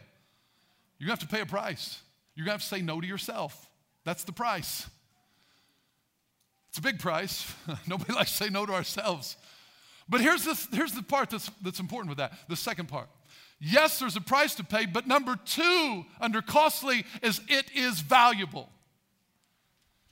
You're 0.99 1.09
going 1.09 1.19
to 1.19 1.23
have 1.23 1.31
to 1.31 1.35
pay 1.35 1.43
a 1.43 1.47
price. 1.47 2.01
You're 2.35 2.45
going 2.45 2.59
to 2.59 2.63
have 2.63 2.63
to 2.63 2.77
say 2.77 2.83
no 2.83 3.01
to 3.01 3.07
yourself. 3.07 3.69
That's 4.05 4.25
the 4.25 4.33
price. 4.33 4.89
It's 6.75 6.81
a 6.81 6.83
big 6.83 6.99
price. 6.99 7.55
Nobody 7.87 8.13
likes 8.13 8.33
to 8.33 8.37
say 8.37 8.51
no 8.51 8.67
to 8.67 8.73
ourselves. 8.73 9.37
But 10.09 10.21
here's, 10.21 10.45
this, 10.45 10.67
here's 10.73 10.91
the 10.91 11.05
part 11.05 11.31
that's, 11.31 11.49
that's 11.63 11.79
important 11.79 12.09
with 12.09 12.19
that 12.19 12.33
the 12.49 12.57
second 12.57 12.89
part. 12.89 13.09
Yes, 13.61 14.01
there's 14.01 14.17
a 14.17 14.21
price 14.21 14.57
to 14.57 14.65
pay, 14.65 14.85
but 14.85 15.07
number 15.07 15.37
two, 15.37 16.05
under 16.21 16.43
costly, 16.43 17.05
is 17.23 17.41
it 17.47 17.67
is 17.77 18.01
valuable. 18.01 18.69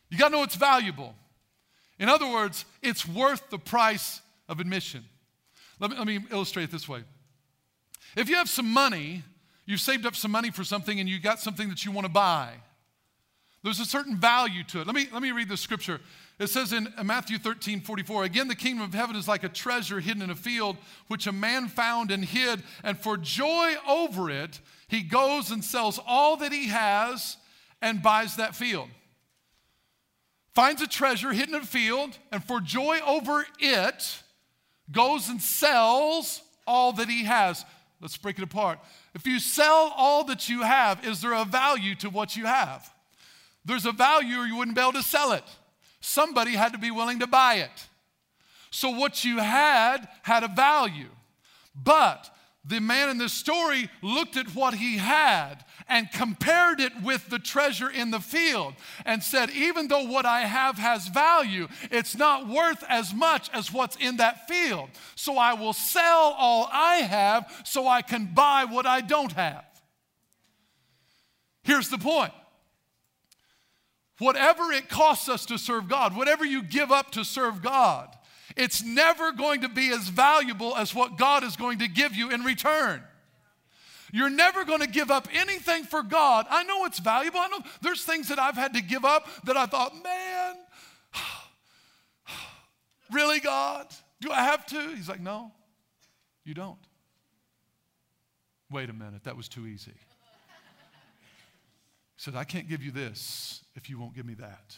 You 0.09 0.19
got 0.19 0.29
to 0.29 0.37
know 0.37 0.45
it's 0.45 0.55
valuable. 0.55 1.17
In 1.99 2.09
other 2.09 2.31
words, 2.31 2.65
it's 2.81 3.09
worth 3.09 3.51
the 3.51 3.59
price 3.59 4.21
of 4.49 4.61
admission. 4.61 5.05
Let 5.81 5.91
me, 5.91 5.97
let 5.97 6.07
me 6.07 6.21
illustrate 6.31 6.63
it 6.63 6.71
this 6.71 6.89
way. 6.89 7.03
If 8.17 8.29
you 8.29 8.37
have 8.37 8.49
some 8.49 8.73
money, 8.73 9.25
you've 9.67 9.81
saved 9.81 10.07
up 10.07 10.15
some 10.15 10.31
money 10.31 10.53
for 10.53 10.63
something 10.63 11.01
and 11.01 11.09
you 11.09 11.19
got 11.19 11.41
something 11.41 11.69
that 11.71 11.85
you 11.85 11.91
want 11.91 12.07
to 12.07 12.13
buy, 12.13 12.53
there's 13.65 13.81
a 13.81 13.85
certain 13.85 14.17
value 14.17 14.65
to 14.65 14.81
it. 14.81 14.87
Let 14.87 14.95
me, 14.95 15.09
let 15.13 15.23
me 15.23 15.33
read 15.33 15.49
the 15.49 15.57
scripture. 15.57 16.01
It 16.39 16.49
says 16.49 16.73
in 16.73 16.93
Matthew 17.05 17.39
13, 17.39 17.83
44, 17.83 18.25
again, 18.25 18.49
the 18.49 18.55
kingdom 18.55 18.85
of 18.85 18.95
heaven 18.95 19.17
is 19.17 19.29
like 19.29 19.45
a 19.45 19.49
treasure 19.49 20.01
hidden 20.01 20.23
in 20.23 20.31
a 20.31 20.35
field, 20.35 20.77
which 21.09 21.27
a 21.27 21.33
man 21.33 21.69
found 21.69 22.11
and 22.11 22.25
hid, 22.25 22.63
and 22.83 22.99
for 22.99 23.17
joy 23.17 23.75
over 23.87 24.31
it, 24.31 24.61
he 24.89 25.03
goes 25.03 25.51
and 25.51 25.65
sells 25.65 26.01
all 26.07 26.37
that 26.39 26.53
he 26.53 26.69
has 26.69 27.37
and 27.81 28.03
buys 28.03 28.37
that 28.37 28.55
field. 28.55 28.89
Finds 30.55 30.83
a 30.83 30.87
treasure 30.87 31.33
hidden 31.33 31.55
in 31.55 31.63
a 31.63 31.67
field, 31.67 32.19
and 32.31 32.43
for 32.43 32.61
joy 32.61 32.99
over 33.07 33.47
it, 33.59 34.23
goes 34.91 35.29
and 35.29 35.41
sells 35.41 36.43
all 36.67 36.93
that 36.93 37.09
he 37.09 37.25
has. 37.25 37.65
Let's 38.01 38.17
break 38.17 38.39
it 38.39 38.45
apart. 38.45 38.79
If 39.15 39.27
you 39.27 39.39
sell 39.39 39.93
all 39.97 40.25
that 40.25 40.49
you 40.49 40.63
have, 40.63 41.07
is 41.07 41.21
there 41.21 41.35
a 41.35 41.45
value 41.45 41.95
to 41.97 42.11
what 42.11 42.37
you 42.37 42.47
have? 42.47 42.93
There's 43.65 43.87
a 43.87 43.93
value, 43.93 44.39
or 44.39 44.47
you 44.47 44.57
wouldn't 44.57 44.77
be 44.77 44.83
able 44.83 44.93
to 44.95 45.03
sell 45.03 45.33
it 45.33 45.45
somebody 46.03 46.53
had 46.53 46.73
to 46.73 46.79
be 46.79 46.91
willing 46.91 47.21
to 47.21 47.27
buy 47.27 47.55
it. 47.55 47.87
So 48.71 48.91
what 48.91 49.25
you 49.25 49.39
had 49.39 50.09
had 50.23 50.43
a 50.43 50.49
value. 50.49 51.09
But 51.75 52.29
the 52.65 52.81
man 52.81 53.09
in 53.09 53.19
this 53.19 53.33
story 53.33 53.89
looked 54.03 54.37
at 54.37 54.55
what 54.55 54.75
he 54.75 54.99
had 54.99 55.65
and 55.89 56.11
compared 56.13 56.81
it 56.81 56.93
with 57.03 57.29
the 57.29 57.39
treasure 57.39 57.91
in 57.91 58.11
the 58.11 58.21
field 58.21 58.75
and 59.05 59.23
said, 59.23 59.51
even 59.51 59.89
though 59.89 60.05
what 60.05 60.25
I 60.25 60.43
have 60.43 60.79
has 60.79 61.09
value, 61.09 61.69
it's 61.91 62.17
not 62.17 62.47
worth 62.47 62.85
as 62.89 63.13
much 63.13 63.51
as 63.53 63.73
what's 63.73 63.97
in 63.97 64.19
that 64.19 64.49
field. 64.49 64.91
So 65.17 65.39
I 65.39 65.55
will 65.55 65.73
sell 65.73 66.35
all 66.39 66.69
I 66.73 66.97
have 66.97 67.63
so 67.65 67.89
I 67.89 68.03
can 68.03 68.31
buy 68.33 68.65
what 68.65 68.87
I 68.87 69.01
don't 69.01 69.33
have. 69.33 69.65
Here's 71.65 71.89
the 71.89 71.99
point 71.99 72.33
Whatever 74.23 74.71
it 74.71 74.89
costs 74.89 75.29
us 75.29 75.45
to 75.47 75.59
serve 75.59 75.89
God, 75.89 76.15
whatever 76.15 76.45
you 76.45 76.63
give 76.63 76.93
up 76.93 77.11
to 77.11 77.25
serve 77.25 77.61
God, 77.61 78.09
it's 78.57 78.81
never 78.81 79.33
going 79.33 79.63
to 79.63 79.69
be 79.69 79.91
as 79.91 80.09
valuable 80.09 80.77
as 80.77 80.95
what 80.95 81.19
God 81.19 81.43
is 81.43 81.57
going 81.57 81.81
to 81.81 81.89
give 81.89 82.15
you 82.15 82.31
in 82.31 82.43
return. 82.43 83.03
You're 84.13 84.31
never 84.31 84.65
going 84.65 84.79
to 84.79 84.87
give 84.87 85.11
up 85.11 85.27
anything 85.33 85.83
for 85.83 86.05
God. 86.05 86.47
I 86.49 86.63
know 86.63 86.85
it's 86.85 87.01
valuable. 87.01 87.41
I 87.41 87.49
know 87.49 87.59
there's 87.81 88.05
things 88.05 88.29
that 88.29 88.39
I've 88.39 88.55
had 88.55 88.75
to 88.75 88.81
give 88.81 89.05
up 89.05 89.27
that 89.43 89.57
I 89.57 89.67
thought, 89.67 89.93
man, 89.93 90.55
really, 93.11 93.41
God? 93.41 93.89
Do 94.21 94.31
I 94.31 94.45
have 94.45 94.65
to? 94.67 94.95
He's 94.95 95.09
like, 95.09 95.21
no, 95.21 95.51
you 96.45 96.55
don't. 96.55 96.79
Wait 98.71 98.89
a 98.89 98.93
minute, 98.93 99.25
that 99.25 99.37
was 99.37 99.49
too 99.49 99.67
easy 99.67 99.95
said, 102.23 102.37
I 102.37 102.45
can't 102.45 102.69
give 102.69 102.85
you 102.85 102.93
this 102.93 103.65
if 103.75 103.91
you 103.91 103.99
won't 103.99 104.15
give 104.15 104.25
me 104.25 104.35
that. 104.35 104.77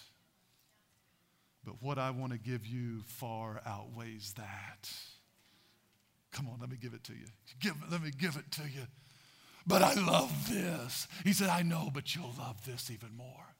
But 1.63 1.75
what 1.83 1.99
I 1.99 2.11
want 2.11 2.33
to 2.33 2.39
give 2.39 2.65
you 2.67 3.03
far 3.05 3.61
outweighs 3.67 4.33
that. 4.39 4.91
Come 6.33 6.49
on, 6.49 6.59
let 6.59 6.71
me 6.71 6.79
give 6.81 6.95
it 6.95 7.05
to 7.05 7.13
you. 7.13 7.27
Give, 7.61 7.75
let 7.91 8.03
me 8.03 8.13
give 8.19 8.37
it 8.37 8.51
to 8.53 8.63
you. 8.63 8.87
But 9.67 9.83
I 9.83 9.93
love 9.93 10.33
this. 10.51 11.07
He 11.23 11.35
said, 11.35 11.51
I 11.51 11.61
know, 11.61 11.91
but 11.93 12.15
you'll 12.15 12.35
love 12.39 12.65
this 12.65 12.91
even 12.91 13.15
more. 13.15 13.55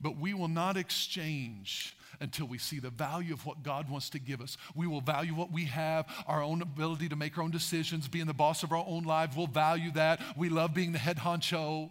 But 0.00 0.16
we 0.16 0.32
will 0.32 0.46
not 0.46 0.76
exchange 0.76 1.96
until 2.20 2.46
we 2.46 2.58
see 2.58 2.78
the 2.78 2.90
value 2.90 3.34
of 3.34 3.44
what 3.44 3.64
God 3.64 3.90
wants 3.90 4.08
to 4.10 4.20
give 4.20 4.40
us. 4.40 4.56
We 4.76 4.86
will 4.86 5.00
value 5.00 5.34
what 5.34 5.50
we 5.50 5.64
have, 5.64 6.06
our 6.28 6.44
own 6.44 6.62
ability 6.62 7.08
to 7.08 7.16
make 7.16 7.36
our 7.38 7.42
own 7.42 7.50
decisions, 7.50 8.06
being 8.06 8.26
the 8.26 8.34
boss 8.34 8.62
of 8.62 8.70
our 8.70 8.84
own 8.86 9.02
lives. 9.02 9.36
We'll 9.36 9.48
value 9.48 9.90
that. 9.92 10.20
We 10.36 10.48
love 10.48 10.74
being 10.74 10.92
the 10.92 10.98
head 10.98 11.16
honcho 11.16 11.90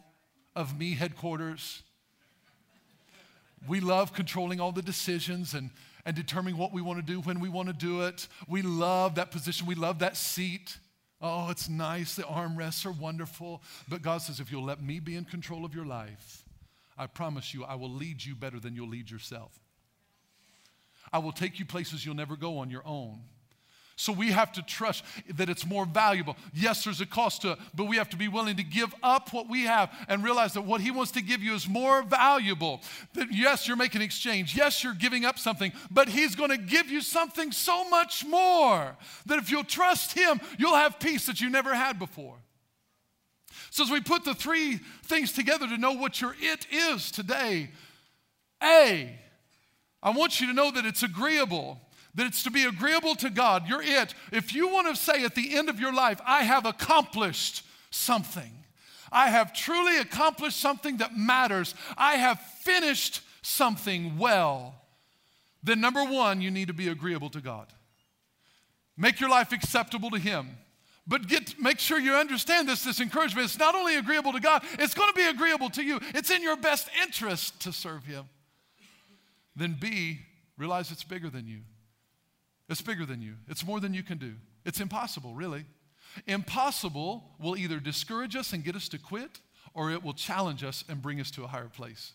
of 0.56 0.78
me 0.78 0.94
headquarters. 0.94 1.84
We 3.68 3.80
love 3.80 4.14
controlling 4.14 4.60
all 4.60 4.72
the 4.72 4.82
decisions 4.82 5.54
and, 5.54 5.70
and 6.06 6.16
determining 6.16 6.58
what 6.58 6.74
we 6.74 6.82
want 6.82 7.00
to 7.00 7.14
do 7.14 7.22
when 7.22 7.40
we 7.40 7.50
want 7.50 7.68
to 7.68 7.74
do 7.74 8.02
it. 8.02 8.28
We 8.48 8.62
love 8.62 9.16
that 9.16 9.32
position. 9.32 9.68
We 9.68 9.76
love 9.76 10.00
that 10.00 10.18
seat. 10.18 10.78
Oh, 11.22 11.50
it's 11.50 11.70
nice. 11.70 12.16
The 12.16 12.24
armrests 12.24 12.86
are 12.86 12.92
wonderful. 12.92 13.62
But 13.88 14.02
God 14.02 14.22
says, 14.22 14.40
if 14.40 14.52
you'll 14.52 14.66
let 14.66 14.84
me 14.84 15.00
be 15.00 15.16
in 15.16 15.24
control 15.24 15.64
of 15.64 15.74
your 15.74 15.86
life, 15.86 16.44
I 16.98 17.08
promise 17.08 17.54
you, 17.54 17.64
I 17.64 17.76
will 17.76 17.90
lead 17.90 18.24
you 18.24 18.36
better 18.36 18.60
than 18.60 18.76
you'll 18.76 18.90
lead 18.90 19.10
yourself. 19.10 19.58
I 21.12 21.20
will 21.20 21.32
take 21.32 21.60
you 21.60 21.66
places 21.66 22.06
you'll 22.06 22.16
never 22.16 22.36
go 22.36 22.58
on 22.58 22.70
your 22.70 22.86
own. 22.86 23.22
So 23.96 24.12
we 24.12 24.32
have 24.32 24.52
to 24.54 24.64
trust 24.64 25.04
that 25.36 25.50
it's 25.50 25.66
more 25.66 25.86
valuable. 25.86 26.36
Yes, 26.52 26.84
there's 26.84 27.02
a 27.02 27.06
cost 27.06 27.44
to 27.44 27.52
it, 27.52 27.60
but 27.76 27.86
we 27.86 27.98
have 27.98 28.10
to 28.10 28.18
be 28.18 28.28
willing 28.28 28.56
to 28.58 28.64
give 28.64 28.94
up 29.04 29.32
what 29.34 29.48
we 29.48 29.64
have 29.64 29.92
and 30.08 30.24
realize 30.24 30.54
that 30.54 30.62
what 30.62 30.82
He 30.82 30.90
wants 30.90 31.12
to 31.12 31.22
give 31.22 31.44
you 31.44 31.54
is 31.54 31.70
more 31.70 32.02
valuable. 32.02 32.82
That 33.14 33.28
yes, 33.32 33.68
you're 33.68 33.78
making 33.78 34.02
exchange. 34.02 34.56
Yes, 34.56 34.84
you're 34.84 34.96
giving 34.96 35.26
up 35.26 35.38
something, 35.38 35.72
but 35.92 36.10
He's 36.10 36.36
going 36.36 36.50
to 36.50 36.58
give 36.58 36.90
you 36.90 37.02
something 37.02 37.52
so 37.52 37.88
much 37.88 38.26
more 38.26 38.98
that 39.28 39.38
if 39.38 39.52
you'll 39.52 39.64
trust 39.64 40.14
Him, 40.14 40.42
you'll 40.58 40.76
have 40.76 41.00
peace 41.00 41.28
that 41.28 41.40
you 41.40 41.52
never 41.52 41.76
had 41.76 42.00
before. 42.00 42.38
So 43.70 43.84
as 43.84 43.92
we 43.92 44.02
put 44.02 44.26
the 44.26 44.34
three 44.34 44.80
things 45.04 45.32
together 45.32 45.68
to 45.68 45.78
know 45.78 45.94
what 45.94 46.20
your 46.20 46.36
it 46.40 46.66
is 46.72 47.12
today, 47.12 47.70
A, 48.62 49.20
I 50.02 50.10
want 50.10 50.42
you 50.42 50.48
to 50.48 50.54
know 50.54 50.72
that 50.72 50.86
it's 50.86 51.04
agreeable 51.04 51.80
that 52.16 52.28
it's 52.28 52.44
to 52.44 52.52
be 52.52 52.64
agreeable 52.66 53.16
to 53.16 53.30
God. 53.30 53.68
You're 53.68 53.82
it. 53.82 54.14
If 54.32 54.54
you 54.54 54.68
want 54.68 54.88
to 54.88 54.96
say 54.96 55.24
at 55.24 55.36
the 55.36 55.56
end 55.56 55.70
of 55.70 55.80
your 55.80 55.94
life, 55.94 56.20
I 56.26 56.44
have 56.44 56.66
accomplished 56.66 57.64
something, 57.90 58.52
I 59.12 59.30
have 59.30 59.54
truly 59.54 60.00
accomplished 60.00 60.60
something 60.60 60.98
that 60.98 61.16
matters, 61.16 61.76
I 61.98 62.14
have 62.14 62.40
finished 62.62 63.22
something 63.42 64.18
well, 64.18 64.76
then 65.64 65.80
number 65.80 66.04
one, 66.04 66.42
you 66.42 66.52
need 66.52 66.68
to 66.68 66.74
be 66.74 66.90
agreeable 66.90 67.30
to 67.30 67.42
God. 67.42 67.68
Make 68.98 69.20
your 69.20 69.30
life 69.30 69.52
acceptable 69.52 70.12
to 70.12 70.20
Him. 70.20 70.58
But 71.08 71.28
get, 71.28 71.60
make 71.60 71.80
sure 71.80 72.00
you 72.00 72.14
understand 72.14 72.68
this, 72.68 72.84
this 72.84 73.02
encouragement. 73.02 73.46
It's 73.46 73.60
not 73.60 73.76
only 73.76 73.98
agreeable 73.98 74.32
to 74.34 74.40
God, 74.40 74.64
it's 74.80 74.94
going 74.94 75.10
to 75.10 75.16
be 75.16 75.28
agreeable 75.28 75.70
to 75.72 75.84
you. 75.84 76.00
It's 76.14 76.30
in 76.30 76.42
your 76.42 76.56
best 76.56 76.90
interest 77.02 77.60
to 77.62 77.74
serve 77.74 78.06
Him. 78.06 78.26
Then 79.56 79.78
B, 79.80 80.20
realize 80.58 80.92
it's 80.92 81.04
bigger 81.04 81.30
than 81.30 81.48
you. 81.48 81.62
It's 82.74 82.82
bigger 82.82 83.06
than 83.06 83.22
you, 83.22 83.36
it's 83.48 83.64
more 83.64 83.80
than 83.80 83.94
you 83.94 84.02
can 84.02 84.18
do. 84.18 84.34
It's 84.66 84.80
impossible, 84.80 85.36
really. 85.36 85.66
Impossible 86.26 87.24
will 87.40 87.56
either 87.56 87.80
discourage 87.80 88.36
us 88.36 88.52
and 88.52 88.64
get 88.64 88.76
us 88.76 88.90
to 88.90 88.98
quit, 88.98 89.42
or 89.76 89.92
it 89.92 90.04
will 90.04 90.16
challenge 90.16 90.64
us 90.64 90.84
and 90.90 91.00
bring 91.00 91.22
us 91.22 91.30
to 91.32 91.44
a 91.44 91.48
higher 91.48 91.70
place. 91.70 92.14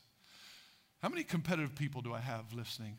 How 1.01 1.11
many 1.11 1.23
competitive 1.23 1.77
people 1.77 2.03
do 2.03 2.13
I 2.13 2.19
have 2.19 2.53
listening? 2.53 2.97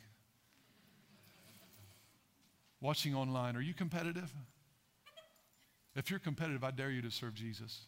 Watching 2.79 3.13
online, 3.13 3.57
are 3.57 3.61
you 3.61 3.73
competitive? 3.73 4.33
If 5.97 6.09
you're 6.09 6.19
competitive, 6.19 6.63
I 6.63 6.71
dare 6.71 6.91
you 6.91 7.01
to 7.01 7.11
serve 7.11 7.33
Jesus. 7.33 7.81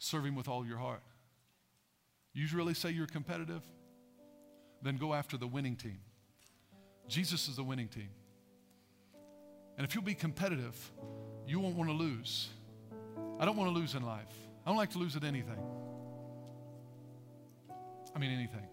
Serve 0.00 0.26
him 0.26 0.34
with 0.34 0.48
all 0.48 0.66
your 0.66 0.78
heart. 0.78 1.04
You 2.32 2.48
really 2.52 2.74
say 2.74 2.90
you're 2.90 3.06
competitive? 3.06 3.62
Then 4.82 4.96
go 4.96 5.14
after 5.14 5.36
the 5.36 5.46
winning 5.46 5.76
team. 5.76 6.00
Jesus 7.06 7.46
is 7.46 7.54
the 7.54 7.62
winning 7.62 7.86
team. 7.86 8.08
And 9.80 9.88
if 9.88 9.94
you'll 9.94 10.04
be 10.04 10.14
competitive, 10.14 10.76
you 11.46 11.58
won't 11.58 11.74
want 11.74 11.88
to 11.88 11.96
lose. 11.96 12.50
I 13.38 13.46
don't 13.46 13.56
want 13.56 13.72
to 13.72 13.74
lose 13.74 13.94
in 13.94 14.02
life. 14.02 14.28
I 14.66 14.68
don't 14.68 14.76
like 14.76 14.90
to 14.90 14.98
lose 14.98 15.16
at 15.16 15.24
anything. 15.24 15.56
I 18.14 18.18
mean, 18.18 18.30
anything. 18.30 18.66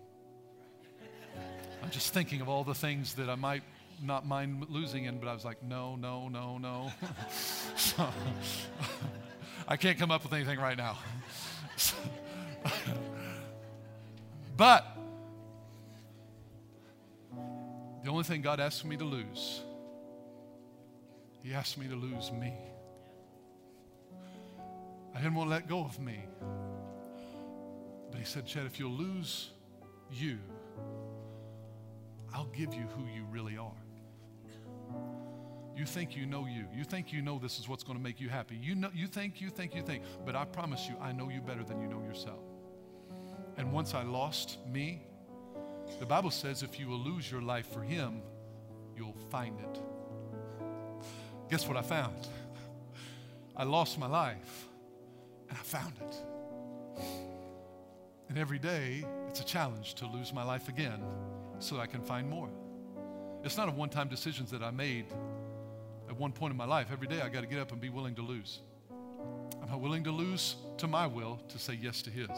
I'm 1.82 1.92
just 1.92 2.14
thinking 2.14 2.42
of 2.42 2.50
all 2.50 2.66
the 2.66 2.76
things 2.76 3.14
that 3.14 3.30
I 3.30 3.36
might 3.36 3.64
not 4.04 4.28
mind 4.28 4.66
losing 4.68 5.06
in, 5.06 5.18
but 5.18 5.30
I 5.30 5.34
was 5.34 5.46
like, 5.46 5.64
no, 5.64 5.96
no, 5.96 6.28
no, 6.28 6.58
no. 6.58 6.92
so, 7.78 8.10
I 9.70 9.78
can't 9.78 9.98
come 9.98 10.12
up 10.12 10.24
with 10.24 10.34
anything 10.34 10.60
right 10.60 10.78
now. 10.78 10.98
but 14.58 14.86
the 18.04 18.10
only 18.10 18.26
thing 18.26 18.42
God 18.42 18.60
asks 18.60 18.84
me 18.84 18.98
to 18.98 19.06
lose 19.06 19.62
he 21.44 21.54
asked 21.54 21.78
me 21.78 21.88
to 21.88 21.96
lose 21.96 22.32
me. 22.32 22.54
I 25.14 25.20
didn't 25.20 25.36
want 25.36 25.50
to 25.50 25.56
let 25.56 25.68
go 25.68 25.82
of 25.82 26.00
me. 26.00 26.24
But 28.12 28.20
he 28.20 28.26
said, 28.26 28.46
Chad, 28.46 28.66
if 28.66 28.80
you'll 28.80 28.92
lose 28.92 29.52
you, 30.12 30.38
I'll 32.34 32.46
give 32.46 32.74
you 32.74 32.84
who 32.96 33.06
you 33.06 33.26
really 33.32 33.58
are. 33.58 33.72
You 35.76 35.86
think 35.86 36.16
you 36.16 36.26
know 36.26 36.46
you. 36.46 36.66
You 36.76 36.84
think 36.84 37.14
you 37.14 37.22
know 37.22 37.40
this 37.40 37.60
is 37.60 37.70
what's 37.70 37.84
going 37.84 37.98
to 37.98 38.04
make 38.04 38.20
you 38.20 38.30
happy. 38.30 38.56
You 38.56 38.76
know 38.76 38.90
you 38.94 39.08
think, 39.08 39.40
you 39.40 39.50
think, 39.50 39.76
you 39.76 39.84
think. 39.84 40.04
But 40.26 40.36
I 40.36 40.46
promise 40.46 40.88
you, 40.88 40.96
I 41.00 41.12
know 41.12 41.30
you 41.30 41.42
better 41.42 41.64
than 41.64 41.80
you 41.80 41.88
know 41.88 42.02
yourself. 42.02 42.44
And 43.58 43.72
once 43.72 43.94
I 43.94 44.04
lost 44.04 44.58
me, 44.72 45.04
the 46.00 46.06
Bible 46.06 46.32
says 46.32 46.64
if 46.64 46.80
you 46.80 46.88
will 46.88 47.00
lose 47.00 47.32
your 47.32 47.42
life 47.42 47.72
for 47.72 47.82
him, 47.82 48.22
you'll 48.96 49.16
find 49.30 49.60
it. 49.60 49.80
Guess 51.50 51.68
what 51.68 51.78
I 51.78 51.82
found? 51.82 52.28
I 53.56 53.64
lost 53.64 53.98
my 53.98 54.08
life 54.08 54.68
and 55.50 55.58
I 55.58 55.62
found 55.62 55.94
it. 56.02 56.16
And 58.30 58.38
every 58.38 58.60
day, 58.60 59.06
it's 59.30 59.40
a 59.40 59.46
challenge 59.46 59.96
to 59.96 60.06
lose 60.06 60.34
my 60.34 60.44
life 60.44 60.68
again 60.68 61.02
so 61.60 61.80
I 61.80 61.88
can 61.88 62.02
find 62.02 62.30
more. 62.30 62.50
It's 63.44 63.56
not 63.56 63.70
a 63.70 63.72
one 63.72 63.90
time 63.90 64.10
decisions 64.10 64.52
that 64.52 64.62
I 64.62 64.72
made 64.72 65.06
at 66.10 66.18
one 66.18 66.34
point 66.34 66.52
in 66.52 66.58
my 66.58 66.66
life. 66.66 66.88
Every 66.92 67.08
day, 67.08 67.22
I 67.22 67.30
got 67.30 67.42
to 67.42 67.48
get 67.48 67.60
up 67.60 67.72
and 67.72 67.80
be 67.80 67.90
willing 67.90 68.16
to 68.16 68.22
lose. 68.22 68.60
Am 69.62 69.70
I 69.72 69.76
willing 69.76 70.04
to 70.04 70.12
lose 70.12 70.56
to 70.78 70.88
my 70.88 71.08
will 71.08 71.40
to 71.48 71.58
say 71.58 71.80
yes 71.82 72.02
to 72.04 72.10
His? 72.10 72.30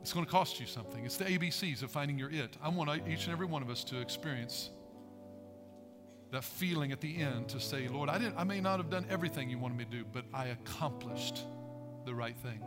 It's 0.00 0.12
going 0.12 0.24
to 0.24 0.30
cost 0.30 0.60
you 0.60 0.66
something. 0.66 1.04
It's 1.04 1.16
the 1.16 1.24
ABCs 1.24 1.82
of 1.82 1.90
finding 1.90 2.18
your 2.18 2.30
it. 2.30 2.56
I 2.62 2.68
want 2.68 2.90
each 3.08 3.24
and 3.24 3.32
every 3.32 3.46
one 3.46 3.62
of 3.62 3.70
us 3.70 3.84
to 3.84 4.00
experience 4.00 4.70
that 6.34 6.42
feeling 6.42 6.90
at 6.90 7.00
the 7.00 7.16
end 7.16 7.48
to 7.48 7.60
say, 7.60 7.86
Lord, 7.86 8.08
I, 8.08 8.18
didn't, 8.18 8.36
I 8.36 8.42
may 8.42 8.60
not 8.60 8.78
have 8.78 8.90
done 8.90 9.06
everything 9.08 9.48
you 9.50 9.58
wanted 9.58 9.78
me 9.78 9.84
to 9.84 9.90
do, 9.90 10.04
but 10.12 10.24
I 10.34 10.46
accomplished 10.46 11.44
the 12.04 12.14
right 12.14 12.36
thing. 12.36 12.60